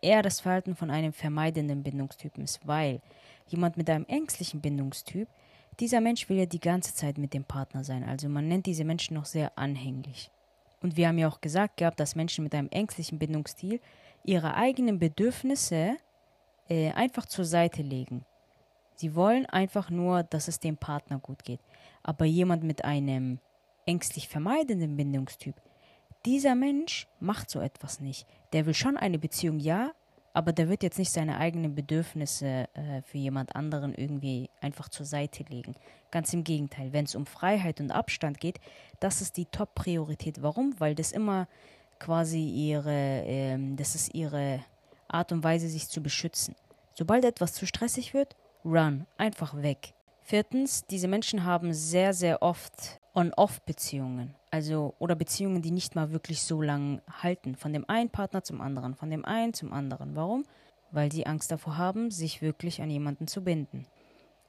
eher 0.02 0.22
das 0.22 0.40
Verhalten 0.40 0.76
von 0.76 0.90
einem 0.90 1.14
vermeidenden 1.14 1.84
Bindungstypen 1.84 2.44
ist, 2.44 2.66
weil 2.68 3.02
jemand 3.48 3.78
mit 3.78 3.90
einem 3.90 4.06
ängstlichen 4.06 4.62
Bindungstyp, 4.62 5.28
dieser 5.80 6.02
Mensch 6.02 6.28
will 6.30 6.38
ja 6.38 6.46
die 6.46 6.60
ganze 6.60 6.94
Zeit 6.96 7.18
mit 7.18 7.34
dem 7.34 7.44
Partner 7.44 7.84
sein. 7.84 8.04
Also 8.04 8.30
man 8.30 8.48
nennt 8.48 8.66
diese 8.66 8.84
Menschen 8.84 9.14
noch 9.14 9.26
sehr 9.26 9.58
anhänglich. 9.58 10.32
Und 10.82 10.98
wir 10.98 11.08
haben 11.08 11.18
ja 11.18 11.28
auch 11.28 11.42
gesagt 11.42 11.78
gehabt, 11.78 12.00
dass 12.00 12.16
Menschen 12.16 12.44
mit 12.44 12.54
einem 12.54 12.70
ängstlichen 12.70 13.20
Bindungsstil 13.20 13.80
ihre 14.24 14.56
eigenen 14.56 15.00
Bedürfnisse 15.00 15.98
äh, 16.70 16.92
einfach 16.92 17.26
zur 17.26 17.46
Seite 17.46 17.82
legen. 17.82 18.26
Sie 18.96 19.16
wollen 19.16 19.46
einfach 19.46 19.90
nur, 19.90 20.24
dass 20.24 20.48
es 20.48 20.60
dem 20.60 20.78
Partner 20.78 21.20
gut 21.20 21.44
geht. 21.44 21.60
Aber 22.04 22.26
jemand 22.26 22.64
mit 22.64 22.84
einem 22.84 23.40
ängstlich 23.86 24.28
vermeidenden 24.28 24.98
Bindungstyp, 24.98 25.56
dieser 26.26 26.56
Mensch 26.56 27.08
macht 27.20 27.50
so 27.50 27.60
etwas 27.60 28.00
nicht. 28.00 28.26
Der 28.54 28.66
will 28.66 28.74
schon 28.74 28.98
eine 28.98 29.20
Beziehung, 29.20 29.60
ja, 29.60 29.92
aber 30.34 30.54
der 30.54 30.70
wird 30.70 30.84
jetzt 30.84 31.00
nicht 31.00 31.12
seine 31.12 31.40
eigenen 31.40 31.74
Bedürfnisse 31.74 32.68
äh, 32.74 33.02
für 33.02 33.18
jemand 33.18 33.56
anderen 33.56 33.96
irgendwie 33.96 34.50
einfach 34.62 34.88
zur 34.88 35.06
Seite 35.06 35.44
legen. 35.50 35.74
Ganz 36.12 36.32
im 36.32 36.44
Gegenteil, 36.44 36.94
wenn 36.94 37.06
es 37.06 37.16
um 37.16 37.26
Freiheit 37.26 37.80
und 37.80 37.92
Abstand 37.92 38.40
geht, 38.40 38.60
das 39.00 39.22
ist 39.22 39.38
die 39.38 39.46
Top-Priorität. 39.46 40.44
Warum? 40.44 40.80
Weil 40.80 40.94
das 40.94 41.12
immer 41.12 41.48
quasi 42.00 42.48
ihre, 42.48 43.24
ähm, 43.26 43.78
das 43.78 43.96
ist 43.96 44.14
ihre 44.14 44.64
Art 45.08 45.32
und 45.32 45.44
Weise, 45.44 45.70
sich 45.70 45.88
zu 45.88 46.04
beschützen. 46.04 46.56
Sobald 46.94 47.26
etwas 47.26 47.54
zu 47.54 47.66
stressig 47.66 48.14
wird, 48.14 48.36
run, 48.64 49.08
einfach 49.18 49.60
weg. 49.62 49.94
Viertens, 50.22 50.86
diese 50.86 51.08
Menschen 51.08 51.46
haben 51.46 51.74
sehr, 51.74 52.14
sehr 52.14 52.42
oft 52.42 53.00
On-Off-Beziehungen, 53.18 54.36
also 54.52 54.94
oder 55.00 55.16
Beziehungen, 55.16 55.64
die 55.64 55.72
nicht 55.72 55.96
mal 55.96 56.12
wirklich 56.12 56.44
so 56.44 56.62
lang 56.62 57.02
halten, 57.10 57.56
von 57.56 57.74
dem 57.74 57.90
einen 57.90 58.12
Partner 58.12 58.44
zum 58.44 58.62
anderen, 58.62 58.94
von 58.94 59.10
dem 59.10 59.26
einen 59.26 59.56
zum 59.56 59.74
anderen. 59.74 60.16
Warum? 60.16 60.46
Weil 60.92 61.12
sie 61.12 61.26
Angst 61.26 61.52
davor 61.52 61.78
haben, 61.78 62.12
sich 62.12 62.44
wirklich 62.44 62.80
an 62.80 62.92
jemanden 62.92 63.28
zu 63.28 63.44
binden. 63.44 63.88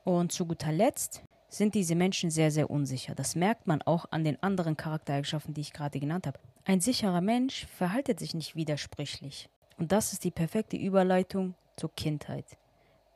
Und 0.04 0.32
zu 0.32 0.44
guter 0.44 0.70
Letzt 0.70 1.22
sind 1.48 1.74
diese 1.74 1.94
Menschen 1.94 2.30
sehr, 2.30 2.50
sehr 2.50 2.68
unsicher. 2.68 3.14
Das 3.14 3.34
merkt 3.34 3.66
man 3.66 3.80
auch 3.80 4.04
an 4.10 4.22
den 4.22 4.42
anderen 4.42 4.76
Charaktereigenschaften, 4.76 5.54
die 5.54 5.62
ich 5.62 5.72
gerade 5.72 5.98
genannt 5.98 6.26
habe. 6.26 6.38
Ein 6.66 6.82
sicherer 6.82 7.22
Mensch 7.22 7.64
verhaltet 7.74 8.18
sich 8.18 8.34
nicht 8.34 8.54
widersprüchlich. 8.54 9.48
Und 9.78 9.92
das 9.92 10.12
ist 10.12 10.24
die 10.24 10.30
perfekte 10.30 10.76
Überleitung 10.76 11.54
zur 11.76 11.94
Kindheit. 11.94 12.58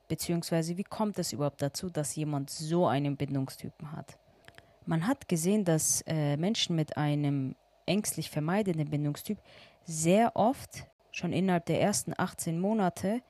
Beziehungsweise, 0.08 0.78
wie 0.78 0.84
kommt 0.84 1.18
es 1.18 1.34
überhaupt 1.34 1.60
dazu, 1.60 1.90
dass 1.90 2.16
jemand 2.16 2.48
so 2.48 2.86
einen 2.86 3.18
Bindungstypen 3.18 3.92
hat? 3.92 4.16
Man 4.86 5.06
hat 5.06 5.28
gesehen, 5.28 5.64
dass 5.64 6.02
äh, 6.06 6.36
Menschen 6.36 6.76
mit 6.76 6.96
einem 6.96 7.54
ängstlich 7.86 8.30
vermeidenden 8.30 8.90
Bindungstyp 8.90 9.38
sehr 9.84 10.36
oft 10.36 10.86
schon 11.10 11.32
innerhalb 11.32 11.66
der 11.66 11.80
ersten 11.80 12.14
18 12.16 12.60
Monate 12.60 13.20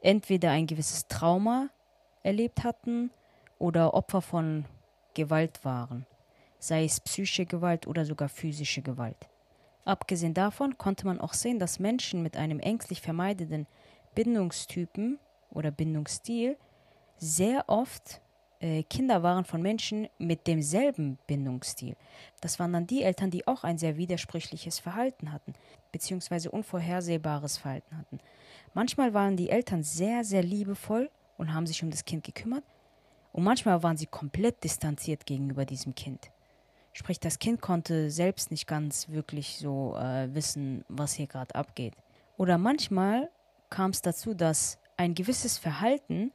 entweder 0.00 0.50
ein 0.50 0.66
gewisses 0.66 1.06
Trauma 1.08 1.68
erlebt 2.22 2.64
hatten 2.64 3.10
oder 3.58 3.94
Opfer 3.94 4.22
von 4.22 4.64
Gewalt 5.14 5.64
waren, 5.64 6.06
sei 6.58 6.84
es 6.84 7.00
psychische 7.00 7.46
Gewalt 7.46 7.86
oder 7.86 8.04
sogar 8.04 8.28
physische 8.28 8.82
Gewalt. 8.82 9.28
Abgesehen 9.84 10.34
davon 10.34 10.78
konnte 10.78 11.06
man 11.06 11.20
auch 11.20 11.32
sehen, 11.32 11.58
dass 11.58 11.78
Menschen 11.78 12.22
mit 12.22 12.36
einem 12.36 12.58
ängstlich 12.58 13.00
vermeidenden 13.00 13.66
Bindungstypen 14.14 15.18
oder 15.50 15.70
Bindungsstil 15.70 16.56
sehr 17.18 17.64
oft 17.68 18.20
Kinder 18.84 19.22
waren 19.22 19.44
von 19.44 19.62
Menschen 19.62 20.08
mit 20.18 20.46
demselben 20.46 21.18
Bindungsstil. 21.26 21.96
Das 22.40 22.58
waren 22.58 22.72
dann 22.72 22.86
die 22.86 23.02
Eltern, 23.02 23.30
die 23.30 23.46
auch 23.46 23.64
ein 23.64 23.78
sehr 23.78 23.96
widersprüchliches 23.96 24.78
Verhalten 24.78 25.32
hatten, 25.32 25.54
beziehungsweise 25.92 26.50
unvorhersehbares 26.50 27.58
Verhalten 27.58 27.98
hatten. 27.98 28.20
Manchmal 28.74 29.14
waren 29.14 29.36
die 29.36 29.50
Eltern 29.50 29.82
sehr, 29.82 30.24
sehr 30.24 30.42
liebevoll 30.42 31.10
und 31.38 31.52
haben 31.52 31.66
sich 31.66 31.82
um 31.82 31.90
das 31.90 32.04
Kind 32.04 32.24
gekümmert, 32.24 32.64
und 33.36 33.44
manchmal 33.44 33.82
waren 33.82 33.98
sie 33.98 34.06
komplett 34.06 34.64
distanziert 34.64 35.26
gegenüber 35.26 35.66
diesem 35.66 35.94
Kind. 35.94 36.30
Sprich, 36.94 37.20
das 37.20 37.38
Kind 37.38 37.60
konnte 37.60 38.10
selbst 38.10 38.50
nicht 38.50 38.66
ganz 38.66 39.10
wirklich 39.10 39.58
so 39.58 39.94
äh, 39.94 40.34
wissen, 40.34 40.86
was 40.88 41.12
hier 41.12 41.26
gerade 41.26 41.54
abgeht. 41.54 41.92
Oder 42.38 42.56
manchmal 42.56 43.28
kam 43.68 43.90
es 43.90 44.00
dazu, 44.00 44.32
dass 44.32 44.78
ein 44.96 45.14
gewisses 45.14 45.58
Verhalten 45.58 46.32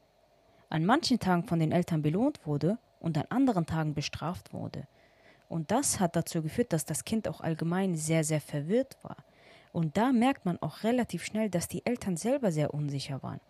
an 0.72 0.86
manchen 0.86 1.20
Tagen 1.20 1.44
von 1.44 1.60
den 1.60 1.72
Eltern 1.72 2.02
belohnt 2.02 2.46
wurde 2.46 2.78
und 3.00 3.18
an 3.18 3.26
anderen 3.30 3.66
Tagen 3.66 3.94
bestraft 3.94 4.54
wurde. 4.54 4.88
Und 5.50 5.70
das 5.70 6.00
hat 6.00 6.16
dazu 6.16 6.42
geführt, 6.42 6.72
dass 6.72 6.86
das 6.86 7.04
Kind 7.04 7.28
auch 7.28 7.42
allgemein 7.42 7.96
sehr, 7.96 8.24
sehr 8.24 8.40
verwirrt 8.40 8.98
war. 9.04 9.18
Und 9.74 9.98
da 9.98 10.12
merkt 10.14 10.46
man 10.46 10.58
auch 10.62 10.84
relativ 10.84 11.26
schnell, 11.26 11.50
dass 11.50 11.68
die 11.68 11.86
Eltern 11.86 12.16
selber 12.16 12.52
sehr 12.52 12.74
unsicher 12.74 13.22
waren. 13.22 13.42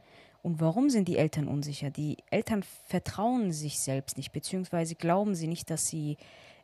Und 0.42 0.60
warum 0.60 0.90
sind 0.90 1.08
die 1.08 1.18
Eltern 1.18 1.48
unsicher? 1.48 1.92
Die 1.92 2.18
Eltern 2.32 2.64
vertrauen 2.88 3.52
sich 3.52 3.80
selbst 3.80 4.18
nicht, 4.18 4.32
beziehungsweise 4.32 4.96
glauben 4.96 5.36
sie 5.36 5.48
nicht, 5.48 5.70
dass 5.70 5.88
sie 5.88 6.18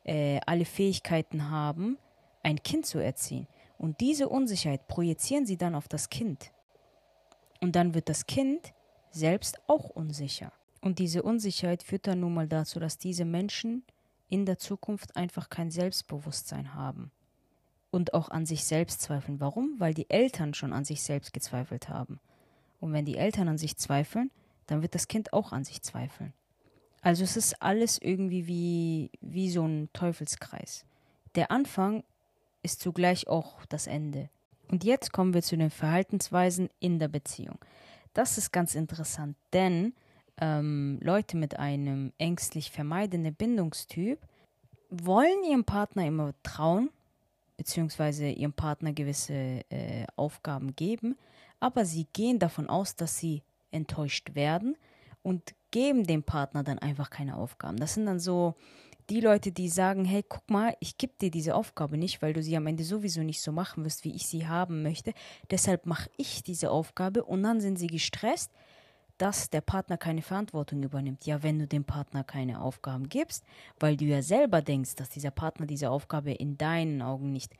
äh, 0.04 0.40
alle 0.48 0.66
Fähigkeiten 0.66 1.52
haben, 1.52 2.00
ein 2.42 2.64
Kind 2.64 2.88
zu 2.88 2.98
erziehen. 2.98 3.48
Und 3.78 4.00
diese 4.00 4.28
Unsicherheit 4.28 4.88
projizieren 4.88 5.46
sie 5.46 5.58
dann 5.58 5.76
auf 5.76 5.88
das 5.88 6.10
Kind. 6.10 6.52
Und 7.62 7.76
dann 7.76 7.94
wird 7.94 8.10
das 8.10 8.26
Kind 8.26 8.74
selbst 9.12 9.60
auch 9.68 9.90
unsicher. 9.90 10.52
Und 10.82 11.00
diese 11.00 11.24
Unsicherheit 11.24 11.84
führt 11.84 12.08
dann 12.08 12.20
nun 12.20 12.34
mal 12.34 12.48
dazu, 12.48 12.80
dass 12.80 12.98
diese 12.98 13.26
Menschen 13.26 13.84
in 14.30 14.46
der 14.46 14.58
Zukunft 14.58 15.16
einfach 15.16 15.50
kein 15.50 15.72
Selbstbewusstsein 15.72 16.74
haben. 16.74 17.12
Und 17.90 18.14
auch 18.14 18.30
an 18.30 18.46
sich 18.46 18.66
selbst 18.66 19.02
zweifeln. 19.02 19.40
Warum? 19.40 19.76
Weil 19.80 19.94
die 19.94 20.10
Eltern 20.10 20.54
schon 20.54 20.74
an 20.74 20.84
sich 20.84 21.02
selbst 21.02 21.34
gezweifelt 21.34 21.90
haben. 21.90 22.20
Und 22.80 22.94
wenn 22.94 23.06
die 23.06 23.18
Eltern 23.18 23.48
an 23.48 23.58
sich 23.58 23.78
zweifeln, 23.78 24.30
dann 24.68 24.82
wird 24.82 24.94
das 24.94 25.08
Kind 25.08 25.34
auch 25.34 25.52
an 25.52 25.64
sich 25.64 25.82
zweifeln. 25.82 26.34
Also 27.02 27.24
es 27.24 27.38
ist 27.38 27.62
alles 27.62 27.98
irgendwie 28.02 28.48
wie, 28.48 29.12
wie 29.22 29.50
so 29.50 29.66
ein 29.66 29.90
Teufelskreis. 29.94 30.86
Der 31.36 31.52
Anfang 31.52 32.04
ist 32.64 32.82
zugleich 32.82 33.28
auch 33.28 33.66
das 33.68 33.88
Ende. 33.88 34.30
Und 34.70 34.84
jetzt 34.84 35.14
kommen 35.14 35.34
wir 35.34 35.42
zu 35.42 35.56
den 35.56 35.70
Verhaltensweisen 35.70 36.70
in 36.80 37.00
der 37.00 37.08
Beziehung. 37.08 37.58
Das 38.18 38.40
ist 38.40 38.52
ganz 38.52 38.74
interessant, 38.74 39.38
denn 39.54 39.94
ähm, 40.42 40.98
Leute 41.04 41.38
mit 41.38 41.60
einem 41.60 42.14
ängstlich 42.18 42.72
vermeidenden 42.72 43.36
Bindungstyp 43.36 44.18
wollen 44.90 45.44
ihrem 45.48 45.66
Partner 45.66 46.08
immer 46.08 46.34
trauen, 46.42 46.90
beziehungsweise 47.58 48.28
ihrem 48.28 48.54
Partner 48.54 48.92
gewisse 48.94 49.62
äh, 49.70 50.08
Aufgaben 50.16 50.76
geben, 50.76 51.16
aber 51.60 51.86
sie 51.86 52.08
gehen 52.12 52.40
davon 52.40 52.72
aus, 52.72 52.96
dass 52.96 53.20
sie 53.20 53.44
enttäuscht 53.70 54.34
werden 54.34 54.78
und 55.22 55.54
geben 55.70 56.08
dem 56.08 56.24
Partner 56.24 56.64
dann 56.64 56.80
einfach 56.80 57.12
keine 57.12 57.36
Aufgaben. 57.38 57.78
Das 57.78 57.94
sind 57.94 58.08
dann 58.08 58.20
so 58.20 58.56
die 59.10 59.22
Leute, 59.22 59.52
die 59.52 59.70
sagen, 59.70 60.06
hey, 60.06 60.24
guck 60.28 60.50
mal, 60.50 60.76
ich 60.80 60.98
gebe 60.98 61.14
dir 61.20 61.32
diese 61.32 61.56
Aufgabe 61.56 61.98
nicht, 61.98 62.22
weil 62.22 62.34
du 62.34 62.44
sie 62.44 62.58
am 62.58 62.68
Ende 62.68 62.84
sowieso 62.84 63.22
nicht 63.22 63.42
so 63.42 63.52
machen 63.52 63.86
wirst, 63.86 64.04
wie 64.04 64.14
ich 64.14 64.28
sie 64.28 64.48
haben 64.48 64.84
möchte. 64.84 65.14
Deshalb 65.50 65.86
mache 65.86 66.10
ich 66.18 66.44
diese 66.44 66.72
Aufgabe 66.72 67.24
und 67.24 67.44
dann 67.44 67.62
sind 67.62 67.80
sie 67.80 67.88
gestresst, 67.88 68.52
dass 69.18 69.50
der 69.50 69.62
Partner 69.62 69.98
keine 69.98 70.22
Verantwortung 70.22 70.84
übernimmt. 70.84 71.26
Ja, 71.26 71.42
wenn 71.42 71.60
du 71.60 71.68
dem 71.68 71.86
Partner 71.86 72.24
keine 72.24 72.62
Aufgaben 72.62 73.10
gibst, 73.10 73.44
weil 73.80 73.98
du 73.98 74.06
ja 74.06 74.22
selber 74.22 74.62
denkst, 74.62 74.96
dass 74.96 75.10
dieser 75.10 75.32
Partner 75.32 75.66
diese 75.66 75.90
Aufgabe 75.90 76.32
in 76.32 76.58
deinen 76.58 77.02
Augen 77.02 77.32
nicht 77.32 77.54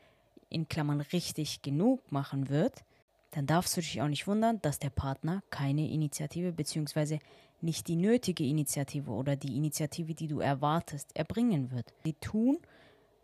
in 0.50 0.68
Klammern 0.68 1.00
richtig 1.00 1.62
genug 1.62 2.12
machen 2.12 2.48
wird, 2.48 2.84
dann 3.32 3.46
darfst 3.46 3.76
du 3.76 3.80
dich 3.80 4.00
auch 4.00 4.08
nicht 4.08 4.26
wundern, 4.26 4.60
dass 4.62 4.78
der 4.78 4.90
Partner 4.90 5.42
keine 5.50 5.90
Initiative 5.90 6.52
bzw. 6.52 7.18
nicht 7.60 7.88
die 7.88 7.96
nötige 7.96 8.44
Initiative 8.44 9.10
oder 9.10 9.36
die 9.36 9.56
Initiative, 9.56 10.14
die 10.14 10.28
du 10.28 10.40
erwartest, 10.40 11.14
erbringen 11.16 11.70
wird. 11.70 11.92
Die 12.06 12.14
tun 12.14 12.58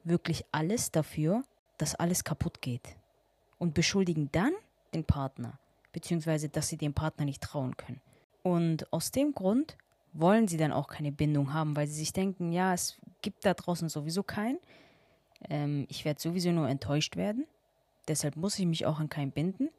wirklich 0.04 0.44
alles 0.52 0.90
dafür, 0.90 1.44
dass 1.78 1.94
alles 1.94 2.24
kaputt 2.24 2.60
geht 2.60 2.96
und 3.58 3.74
beschuldigen 3.74 4.28
dann 4.32 4.52
den 4.92 5.04
Partner 5.04 5.58
bzw. 5.92 6.48
dass 6.48 6.68
sie 6.68 6.76
dem 6.76 6.92
Partner 6.92 7.24
nicht 7.24 7.42
trauen 7.42 7.76
können. 7.76 8.00
Und 8.42 8.92
aus 8.92 9.10
dem 9.10 9.32
Grund 9.32 9.76
wollen 10.12 10.46
sie 10.48 10.58
dann 10.58 10.72
auch 10.72 10.86
keine 10.86 11.12
Bindung 11.12 11.52
haben, 11.54 11.74
weil 11.76 11.86
sie 11.86 11.94
sich 11.94 12.12
denken, 12.12 12.52
ja, 12.52 12.74
es 12.74 12.98
gibt 13.22 13.44
da 13.44 13.54
draußen 13.54 13.88
sowieso 13.88 14.22
keinen. 14.22 14.58
Ähm, 15.48 15.86
ich 15.88 16.04
werde 16.04 16.20
sowieso 16.20 16.52
nur 16.52 16.68
enttäuscht 16.68 17.16
werden. 17.16 17.46
Deshalb 18.06 18.36
muss 18.36 18.58
ich 18.58 18.66
mich 18.66 18.86
auch 18.86 19.00
an 19.00 19.08
keinen 19.08 19.32
binden. 19.32 19.70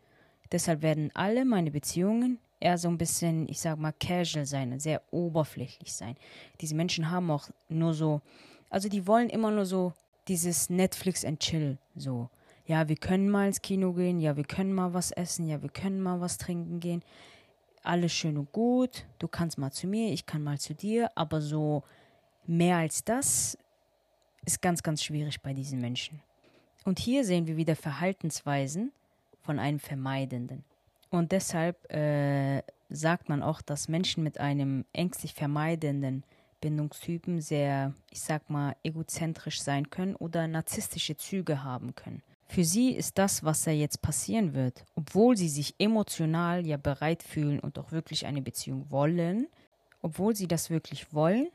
Deshalb 0.52 0.82
werden 0.82 1.12
alle 1.14 1.46
meine 1.46 1.72
Beziehungen 1.72 2.40
eher 2.60 2.78
so 2.78 2.88
ein 2.88 2.98
bisschen, 2.98 3.48
ich 3.50 3.60
sag 3.60 3.78
mal, 3.78 3.94
casual 3.94 4.46
sein, 4.46 4.80
sehr 4.80 5.02
oberflächlich 5.12 5.94
sein. 5.94 6.16
Diese 6.62 6.76
Menschen 6.76 7.12
haben 7.12 7.30
auch 7.32 7.50
nur 7.70 7.94
so, 7.94 8.22
also 8.70 8.90
die 8.90 9.06
wollen 9.08 9.30
immer 9.30 9.52
nur 9.52 9.66
so 9.66 9.94
dieses 10.28 10.70
Netflix 10.70 11.24
and 11.24 11.40
Chill, 11.40 11.78
so. 11.96 12.30
Ja, 12.68 12.90
wir 12.90 12.96
können 12.96 13.30
mal 13.30 13.48
ins 13.48 13.62
Kino 13.62 13.94
gehen, 13.94 14.20
ja, 14.20 14.36
wir 14.36 14.44
können 14.44 14.74
mal 14.74 14.94
was 14.94 15.12
essen, 15.12 15.48
ja, 15.48 15.62
wir 15.62 15.70
können 15.70 16.02
mal 16.02 16.20
was 16.20 16.40
trinken 16.40 16.80
gehen. 16.80 17.04
Alles 17.84 18.12
schön 18.12 18.38
und 18.38 18.52
gut, 18.52 19.06
du 19.20 19.28
kannst 19.28 19.60
mal 19.60 19.72
zu 19.72 19.86
mir, 19.86 20.12
ich 20.12 20.26
kann 20.26 20.42
mal 20.42 20.58
zu 20.58 20.74
dir, 20.74 21.12
aber 21.14 21.42
so 21.42 21.84
mehr 22.48 22.78
als 22.78 23.04
das 23.04 23.56
ist 24.46 24.64
ganz, 24.64 24.82
ganz 24.82 25.04
schwierig 25.04 25.42
bei 25.42 25.54
diesen 25.54 25.80
Menschen. 25.80 26.22
Und 26.86 26.98
hier 26.98 27.24
sehen 27.24 27.46
wir 27.46 27.58
wieder 27.58 27.76
Verhaltensweisen, 27.76 28.92
von 29.46 29.60
einem 29.60 29.80
Vermeidenden. 29.80 30.64
Und 31.10 31.32
deshalb 31.32 31.92
äh, 31.94 32.64
sagt 32.90 33.30
man 33.30 33.44
auch, 33.44 33.62
dass 33.62 33.88
Menschen 33.88 34.24
mit 34.24 34.40
einem 34.40 34.86
ängstlich 34.92 35.34
vermeidenden 35.34 36.24
Bindungstypen 36.62 37.42
sehr, 37.42 37.94
ich 38.10 38.22
sag 38.22 38.50
mal, 38.50 38.76
egozentrisch 38.84 39.62
sein 39.62 39.90
können 39.90 40.16
oder 40.16 40.48
narzisstische 40.48 41.16
Züge 41.16 41.64
haben 41.64 41.94
können. 41.96 42.24
Für 42.48 42.64
sie 42.64 42.92
ist 42.92 43.18
das, 43.18 43.44
was 43.44 43.64
da 43.64 43.72
jetzt 43.72 44.02
passieren 44.02 44.54
wird, 44.54 44.86
obwohl 44.96 45.36
sie 45.36 45.50
sich 45.50 45.76
emotional 45.80 46.66
ja 46.66 46.78
bereit 46.78 47.24
fühlen 47.24 47.60
und 47.60 47.80
auch 47.80 47.92
wirklich 47.92 48.26
eine 48.26 48.42
Beziehung 48.42 48.90
wollen, 48.90 49.48
obwohl 50.02 50.36
sie 50.36 50.48
das 50.48 50.70
wirklich 50.70 51.14
wollen, 51.14 51.48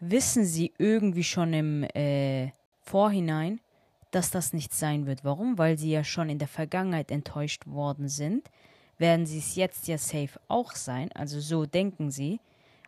wissen 0.00 0.44
sie 0.44 0.72
irgendwie 0.78 1.24
schon 1.24 1.52
im 1.54 1.84
äh, 1.94 2.50
Vorhinein, 2.82 3.60
dass 4.14 4.30
das 4.30 4.52
nicht 4.52 4.72
sein 4.72 5.06
wird. 5.06 5.24
Warum? 5.24 5.58
Weil 5.58 5.78
sie 5.78 5.90
ja 5.90 6.04
schon 6.04 6.28
in 6.28 6.38
der 6.38 6.48
Vergangenheit 6.48 7.10
enttäuscht 7.10 7.66
worden 7.66 8.08
sind, 8.08 8.50
werden 8.98 9.26
sie 9.26 9.38
es 9.38 9.56
jetzt 9.56 9.88
ja 9.88 9.98
safe 9.98 10.40
auch 10.48 10.72
sein. 10.72 11.10
Also 11.12 11.40
so 11.40 11.66
denken 11.66 12.10
sie. 12.10 12.40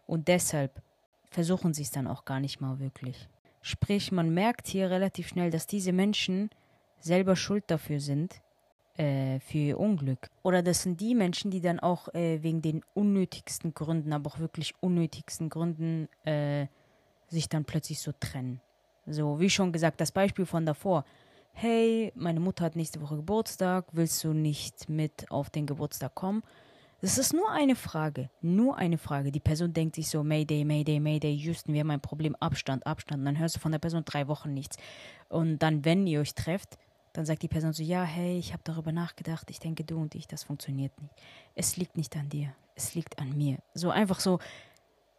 Und 0.07 0.29
deshalb 0.29 0.83
versuchen 1.31 1.75
sie 1.75 1.83
es 1.83 1.91
dann 1.91 2.07
auch 2.07 2.25
gar 2.25 2.41
nicht 2.41 2.61
mal 2.61 2.79
wirklich. 2.79 3.29
Sprich, 3.61 4.13
man 4.13 4.33
merkt 4.33 4.69
hier 4.69 4.91
relativ 4.91 5.29
schnell, 5.29 5.51
dass 5.51 5.67
diese 5.67 5.93
Menschen 5.93 6.51
selber 7.01 7.35
schuld 7.35 7.65
dafür 7.67 7.99
sind, 7.99 8.41
äh, 8.97 9.41
für 9.41 9.59
ihr 9.59 9.81
Unglück. 9.81 10.31
Oder 10.43 10.63
das 10.63 10.83
sind 10.83 11.01
die 11.01 11.15
Menschen, 11.15 11.51
die 11.51 11.61
dann 11.61 11.81
auch 11.81 12.15
äh, 12.15 12.43
wegen 12.43 12.63
den 12.63 12.83
unnötigsten 12.95 13.75
Gründen, 13.75 14.13
aber 14.13 14.31
auch 14.31 14.39
wirklich 14.39 14.75
unnötigsten 14.81 15.49
Gründen, 15.49 16.09
äh, 16.25 16.69
sich 17.29 17.49
dann 17.49 17.65
plötzlich 17.65 18.01
so 18.01 18.13
trennen. 18.19 18.61
So, 19.07 19.39
wie 19.39 19.51
schon 19.51 19.73
gesagt, 19.73 20.01
das 20.01 20.11
Beispiel 20.11 20.47
von 20.47 20.67
davor. 20.67 21.05
Hey, 21.53 22.13
meine 22.17 22.41
Mutter 22.41 22.65
hat 22.65 22.77
nächste 22.77 23.01
Woche 23.01 23.17
Geburtstag, 23.17 23.87
willst 23.93 24.23
du 24.25 24.33
nicht 24.33 24.89
mit 24.89 25.31
auf 25.31 25.49
den 25.49 25.67
Geburtstag 25.67 26.15
kommen? 26.15 26.43
Das 27.01 27.19
ist 27.19 27.33
nur 27.33 27.51
eine 27.51 27.77
Frage, 27.77 28.31
nur 28.41 28.77
eine 28.77 28.99
Frage. 28.99 29.31
Die 29.31 29.41
Person 29.41 29.73
denkt 29.73 29.95
sich 29.95 30.09
so, 30.09 30.25
Mayday, 30.25 30.65
Mayday, 30.65 30.99
Mayday, 30.99 31.35
Houston, 31.37 31.73
wir 31.73 31.81
haben 31.81 31.91
ein 31.91 32.01
Problem, 32.01 32.35
Abstand, 32.37 32.85
Abstand. 32.87 33.21
Und 33.21 33.27
dann 33.27 33.39
hörst 33.39 33.57
du 33.57 33.61
von 33.61 33.71
der 33.71 33.79
Person 33.79 34.05
drei 34.05 34.27
Wochen 34.29 34.53
nichts. 34.53 34.77
Und 35.29 35.59
dann, 35.59 35.85
wenn 35.85 36.07
ihr 36.07 36.21
euch 36.21 36.35
trefft, 36.35 36.77
dann 37.13 37.25
sagt 37.27 37.43
die 37.43 37.49
Person 37.49 37.73
so, 37.73 37.83
ja, 37.83 38.03
hey, 38.03 38.39
ich 38.39 38.53
habe 38.53 38.63
darüber 38.65 38.93
nachgedacht, 38.93 39.49
ich 39.51 39.61
denke, 39.61 39.85
du 39.85 39.99
und 39.99 40.15
ich, 40.15 40.27
das 40.27 40.43
funktioniert 40.43 41.01
nicht. 41.01 41.15
Es 41.55 41.77
liegt 41.77 41.97
nicht 41.97 42.17
an 42.17 42.29
dir, 42.29 42.55
es 42.75 42.95
liegt 42.95 43.19
an 43.19 43.37
mir. 43.37 43.59
So 43.73 43.91
einfach 43.91 44.21
so, 44.21 44.39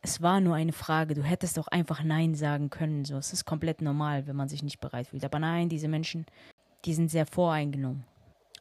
es 0.08 0.22
war 0.22 0.40
nur 0.40 0.56
eine 0.56 0.72
Frage, 0.72 1.16
du 1.16 1.22
hättest 1.22 1.58
doch 1.58 1.68
einfach 1.68 2.02
Nein 2.02 2.34
sagen 2.34 2.70
können. 2.70 3.04
So, 3.04 3.18
es 3.18 3.34
ist 3.34 3.44
komplett 3.44 3.82
normal, 3.82 4.26
wenn 4.26 4.38
man 4.38 4.48
sich 4.48 4.64
nicht 4.64 4.80
bereit 4.80 5.08
fühlt. 5.08 5.26
Aber 5.26 5.38
nein, 5.38 5.68
diese 5.68 5.90
Menschen, 5.90 6.26
die 6.86 6.94
sind 6.94 7.12
sehr 7.12 7.26
voreingenommen. 7.26 8.06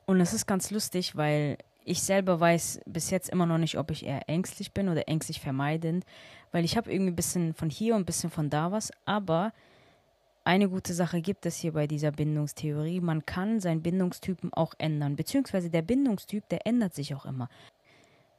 Und 0.06 0.20
es 0.20 0.32
ist 0.32 0.46
ganz 0.46 0.72
lustig, 0.72 1.14
weil 1.14 1.56
ich 1.85 2.02
selber 2.02 2.40
weiß 2.40 2.80
bis 2.87 3.11
jetzt 3.11 3.28
immer 3.30 3.46
noch 3.46 3.59
nicht, 3.59 3.78
ob 3.78 3.92
ich 3.92 4.04
eher 4.04 4.28
ängstlich 4.28 4.72
bin 4.72 4.88
oder 4.88 5.09
ängstlich 5.09 5.40
vermeidend, 5.40 6.04
weil 6.50 6.64
ich 6.64 6.76
habe 6.76 6.92
irgendwie 6.92 7.12
ein 7.12 7.16
bisschen 7.16 7.54
von 7.54 7.70
hier 7.70 7.94
und 7.94 8.02
ein 8.02 8.06
bisschen 8.06 8.30
von 8.30 8.50
da 8.50 8.72
was, 8.72 8.90
aber 9.04 9.52
eine 10.42 10.68
gute 10.68 10.94
Sache 10.94 11.20
gibt 11.20 11.46
es 11.46 11.56
hier 11.56 11.72
bei 11.72 11.87
dieser 11.87 12.11
Bindungstheorie. 12.11 13.00
Man 13.00 13.24
kann 13.24 13.61
seinen 13.61 13.82
Bindungstypen 13.82 14.52
auch 14.52 14.74
ändern, 14.78 15.14
beziehungsweise 15.14 15.70
der 15.70 15.82
Bindungstyp, 15.82 16.48
der 16.48 16.66
ändert 16.66 16.94
sich 16.94 17.14
auch 17.14 17.24
immer. 17.24 17.48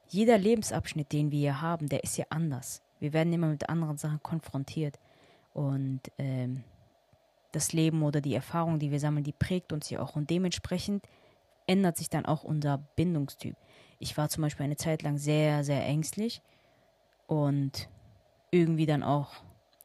Jeder 0.10 0.38
Lebensabschnitt, 0.38 1.14
den 1.14 1.32
wir 1.32 1.40
hier 1.40 1.62
haben, 1.62 1.88
der 1.88 2.04
ist 2.04 2.18
ja 2.18 2.26
anders. 2.30 2.82
Wir 3.00 3.14
werden 3.14 3.34
immer 3.34 3.48
mit 3.48 3.70
anderen 3.70 3.98
Sachen 3.98 4.22
konfrontiert. 4.24 5.00
Und 5.54 6.02
ähm, 6.18 6.64
das 7.52 7.74
Leben 7.74 8.04
oder 8.04 8.22
die 8.22 8.36
Erfahrung, 8.36 8.80
die 8.80 8.92
wir 8.92 9.00
sammeln, 9.00 9.24
die 9.24 9.32
prägt 9.32 9.74
uns 9.74 9.90
ja 9.90 10.00
auch. 10.02 10.16
Und 10.16 10.30
dementsprechend 10.30 11.08
ändert 11.66 11.98
sich 11.98 12.10
dann 12.10 12.26
auch 12.26 12.44
unser 12.44 12.78
Bindungstyp. 12.96 13.56
Ich 14.00 14.18
war 14.18 14.30
zum 14.30 14.44
Beispiel 14.44 14.66
eine 14.66 14.78
Zeit 14.78 15.02
lang 15.02 15.18
sehr, 15.18 15.64
sehr 15.64 15.84
ängstlich 15.86 16.42
und 17.26 17.90
irgendwie 18.52 18.86
dann 18.86 19.04
auch, 19.04 19.34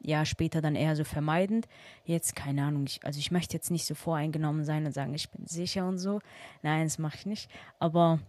ja, 0.01 0.25
später 0.25 0.61
dann 0.61 0.77
eher 0.77 0.97
so 0.97 1.05
vermeidend. 1.05 1.67
Jetzt, 2.05 2.37
keine 2.37 2.65
Ahnung, 2.65 2.85
ich, 2.87 3.05
also 3.05 3.19
ich 3.19 3.31
möchte 3.31 3.55
jetzt 3.55 3.71
nicht 3.71 3.87
so 3.87 3.95
voreingenommen 3.95 4.65
sein 4.65 4.85
und 4.87 4.93
sagen, 4.93 5.15
ich 5.15 5.31
bin 5.31 5.47
sicher 5.47 5.87
und 5.87 5.99
so. 5.99 6.21
Nein, 6.63 6.85
das 6.85 6.99
mache 6.99 7.17
ich 7.17 7.27
nicht. 7.27 7.51
Aber 7.79 8.21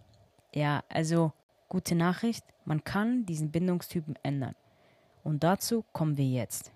ja, 0.54 0.82
also 0.88 1.32
gute 1.68 1.94
Nachricht, 1.94 2.44
man 2.64 2.84
kann 2.84 3.26
diesen 3.26 3.50
Bindungstypen 3.50 4.16
ändern. 4.22 4.54
Und 5.24 5.42
dazu 5.42 5.84
kommen 5.92 6.16
wir 6.16 6.26
jetzt. 6.26 6.70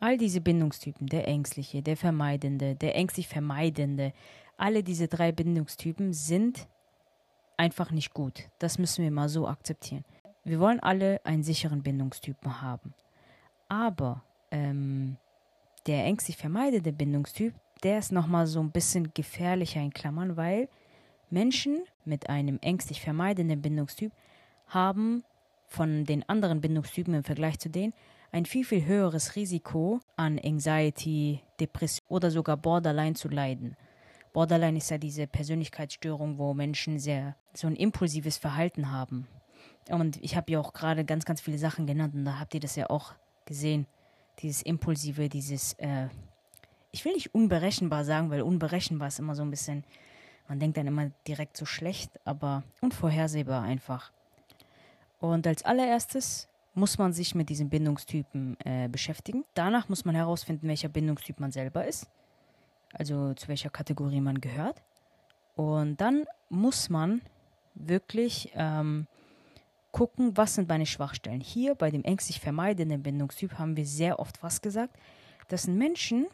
All 0.00 0.18
diese 0.18 0.40
Bindungstypen, 0.40 1.06
der 1.06 1.28
Ängstliche, 1.28 1.82
der 1.82 1.96
Vermeidende, 1.96 2.74
der 2.74 2.96
ängstlich 2.96 3.28
Vermeidende, 3.28 4.12
alle 4.56 4.82
diese 4.82 5.06
drei 5.06 5.32
Bindungstypen 5.32 6.12
sind 6.12 6.66
einfach 7.56 7.90
nicht 7.90 8.12
gut. 8.12 8.48
Das 8.58 8.78
müssen 8.78 9.04
wir 9.04 9.10
mal 9.10 9.28
so 9.28 9.46
akzeptieren. 9.46 10.04
Wir 10.44 10.60
wollen 10.60 10.80
alle 10.80 11.24
einen 11.24 11.42
sicheren 11.42 11.82
Bindungstypen 11.82 12.60
haben. 12.60 12.94
Aber 13.68 14.22
ähm, 14.50 15.16
der 15.86 16.04
ängstlich 16.04 16.36
vermeidende 16.36 16.92
Bindungstyp, 16.92 17.54
der 17.82 17.98
ist 17.98 18.12
nochmal 18.12 18.46
so 18.46 18.60
ein 18.60 18.70
bisschen 18.70 19.12
gefährlicher 19.14 19.80
in 19.80 19.92
Klammern, 19.92 20.36
weil 20.36 20.68
Menschen 21.30 21.82
mit 22.04 22.28
einem 22.28 22.58
ängstlich 22.62 23.00
vermeidenden 23.00 23.60
Bindungstyp 23.62 24.12
haben 24.66 25.24
von 25.66 26.04
den 26.04 26.28
anderen 26.28 26.60
Bindungstypen 26.60 27.14
im 27.14 27.24
Vergleich 27.24 27.58
zu 27.58 27.68
denen 27.68 27.92
ein 28.34 28.46
viel, 28.46 28.64
viel 28.64 28.84
höheres 28.84 29.36
Risiko 29.36 30.00
an 30.16 30.40
Anxiety, 30.44 31.40
Depression 31.60 32.04
oder 32.08 32.32
sogar 32.32 32.56
Borderline 32.56 33.14
zu 33.14 33.28
leiden. 33.28 33.76
Borderline 34.32 34.78
ist 34.78 34.90
ja 34.90 34.98
diese 34.98 35.28
Persönlichkeitsstörung, 35.28 36.36
wo 36.36 36.52
Menschen 36.52 36.98
sehr 36.98 37.36
so 37.52 37.68
ein 37.68 37.76
impulsives 37.76 38.36
Verhalten 38.36 38.90
haben. 38.90 39.28
Und 39.88 40.16
ich 40.20 40.36
habe 40.36 40.50
ja 40.50 40.58
auch 40.58 40.72
gerade 40.72 41.04
ganz, 41.04 41.24
ganz 41.24 41.40
viele 41.40 41.58
Sachen 41.58 41.86
genannt 41.86 42.14
und 42.14 42.24
da 42.24 42.40
habt 42.40 42.54
ihr 42.54 42.60
das 42.60 42.74
ja 42.74 42.90
auch 42.90 43.14
gesehen. 43.46 43.86
Dieses 44.40 44.62
Impulsive, 44.62 45.28
dieses, 45.28 45.74
äh, 45.74 46.08
ich 46.90 47.04
will 47.04 47.12
nicht 47.12 47.36
unberechenbar 47.36 48.04
sagen, 48.04 48.30
weil 48.30 48.42
unberechenbar 48.42 49.08
ist 49.08 49.20
immer 49.20 49.36
so 49.36 49.42
ein 49.42 49.50
bisschen, 49.50 49.84
man 50.48 50.58
denkt 50.58 50.76
dann 50.76 50.88
immer 50.88 51.12
direkt 51.28 51.56
so 51.56 51.66
schlecht, 51.66 52.18
aber 52.24 52.64
unvorhersehbar 52.80 53.62
einfach. 53.62 54.10
Und 55.24 55.46
als 55.46 55.64
allererstes 55.64 56.48
muss 56.74 56.98
man 56.98 57.12
sich 57.12 57.34
mit 57.34 57.48
diesen 57.48 57.68
Bindungstypen 57.70 58.56
äh, 58.64 58.88
beschäftigen. 58.88 59.44
Danach 59.54 59.88
muss 59.88 60.04
man 60.04 60.14
herausfinden, 60.14 60.68
welcher 60.68 60.88
Bindungstyp 60.88 61.40
man 61.40 61.52
selber 61.52 61.86
ist 61.86 62.08
also 62.94 63.34
zu 63.34 63.48
welcher 63.48 63.70
Kategorie 63.70 64.20
man 64.20 64.40
gehört. 64.40 64.82
Und 65.56 66.00
dann 66.00 66.24
muss 66.48 66.88
man 66.88 67.20
wirklich 67.74 68.50
ähm, 68.54 69.06
gucken, 69.92 70.36
was 70.36 70.54
sind 70.54 70.68
meine 70.68 70.86
Schwachstellen. 70.86 71.40
Hier 71.40 71.74
bei 71.74 71.90
dem 71.90 72.04
ängstlich 72.04 72.40
vermeidenden 72.40 73.02
Bindungstyp 73.02 73.58
haben 73.58 73.76
wir 73.76 73.86
sehr 73.86 74.18
oft 74.18 74.42
was 74.42 74.62
gesagt. 74.62 74.96
Das 75.48 75.64
sind 75.64 75.76
Menschen, 75.76 76.26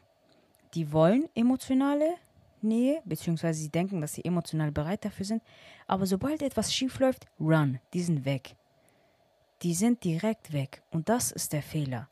die 0.75 0.93
wollen 0.93 1.29
emotionale 1.35 2.15
Nähe, 2.63 3.01
beziehungsweise 3.05 3.61
sie 3.61 3.71
denken, 3.71 4.01
dass 4.01 4.15
sie 4.15 4.25
emotional 4.25 4.71
bereit 4.71 5.05
dafür 5.05 5.25
sind. 5.25 5.43
Aber 5.87 6.07
sobald 6.07 6.43
etwas 6.43 6.73
schief 6.73 6.99
läuft, 6.99 7.27
run, 7.39 7.79
die 7.93 8.03
sind 8.03 8.25
weg. 8.25 8.55
Die 9.63 9.75
sind 9.75 10.05
direkt 10.05 10.53
weg. 10.53 10.83
Und 10.91 11.09
das 11.09 11.31
ist 11.31 11.53
der 11.53 11.63
Fehler 11.63 12.09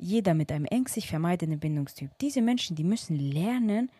jeder 0.00 0.34
mit 0.34 0.50
einem 0.50 0.64
ängstlich 0.64 1.08
vermeidenden 1.08 1.60
Bindungstyp, 1.60 2.10
diese 2.20 2.40
Menschen, 2.40 2.74
die 2.74 2.84
müssen 2.84 3.16
lernen, 3.16 3.90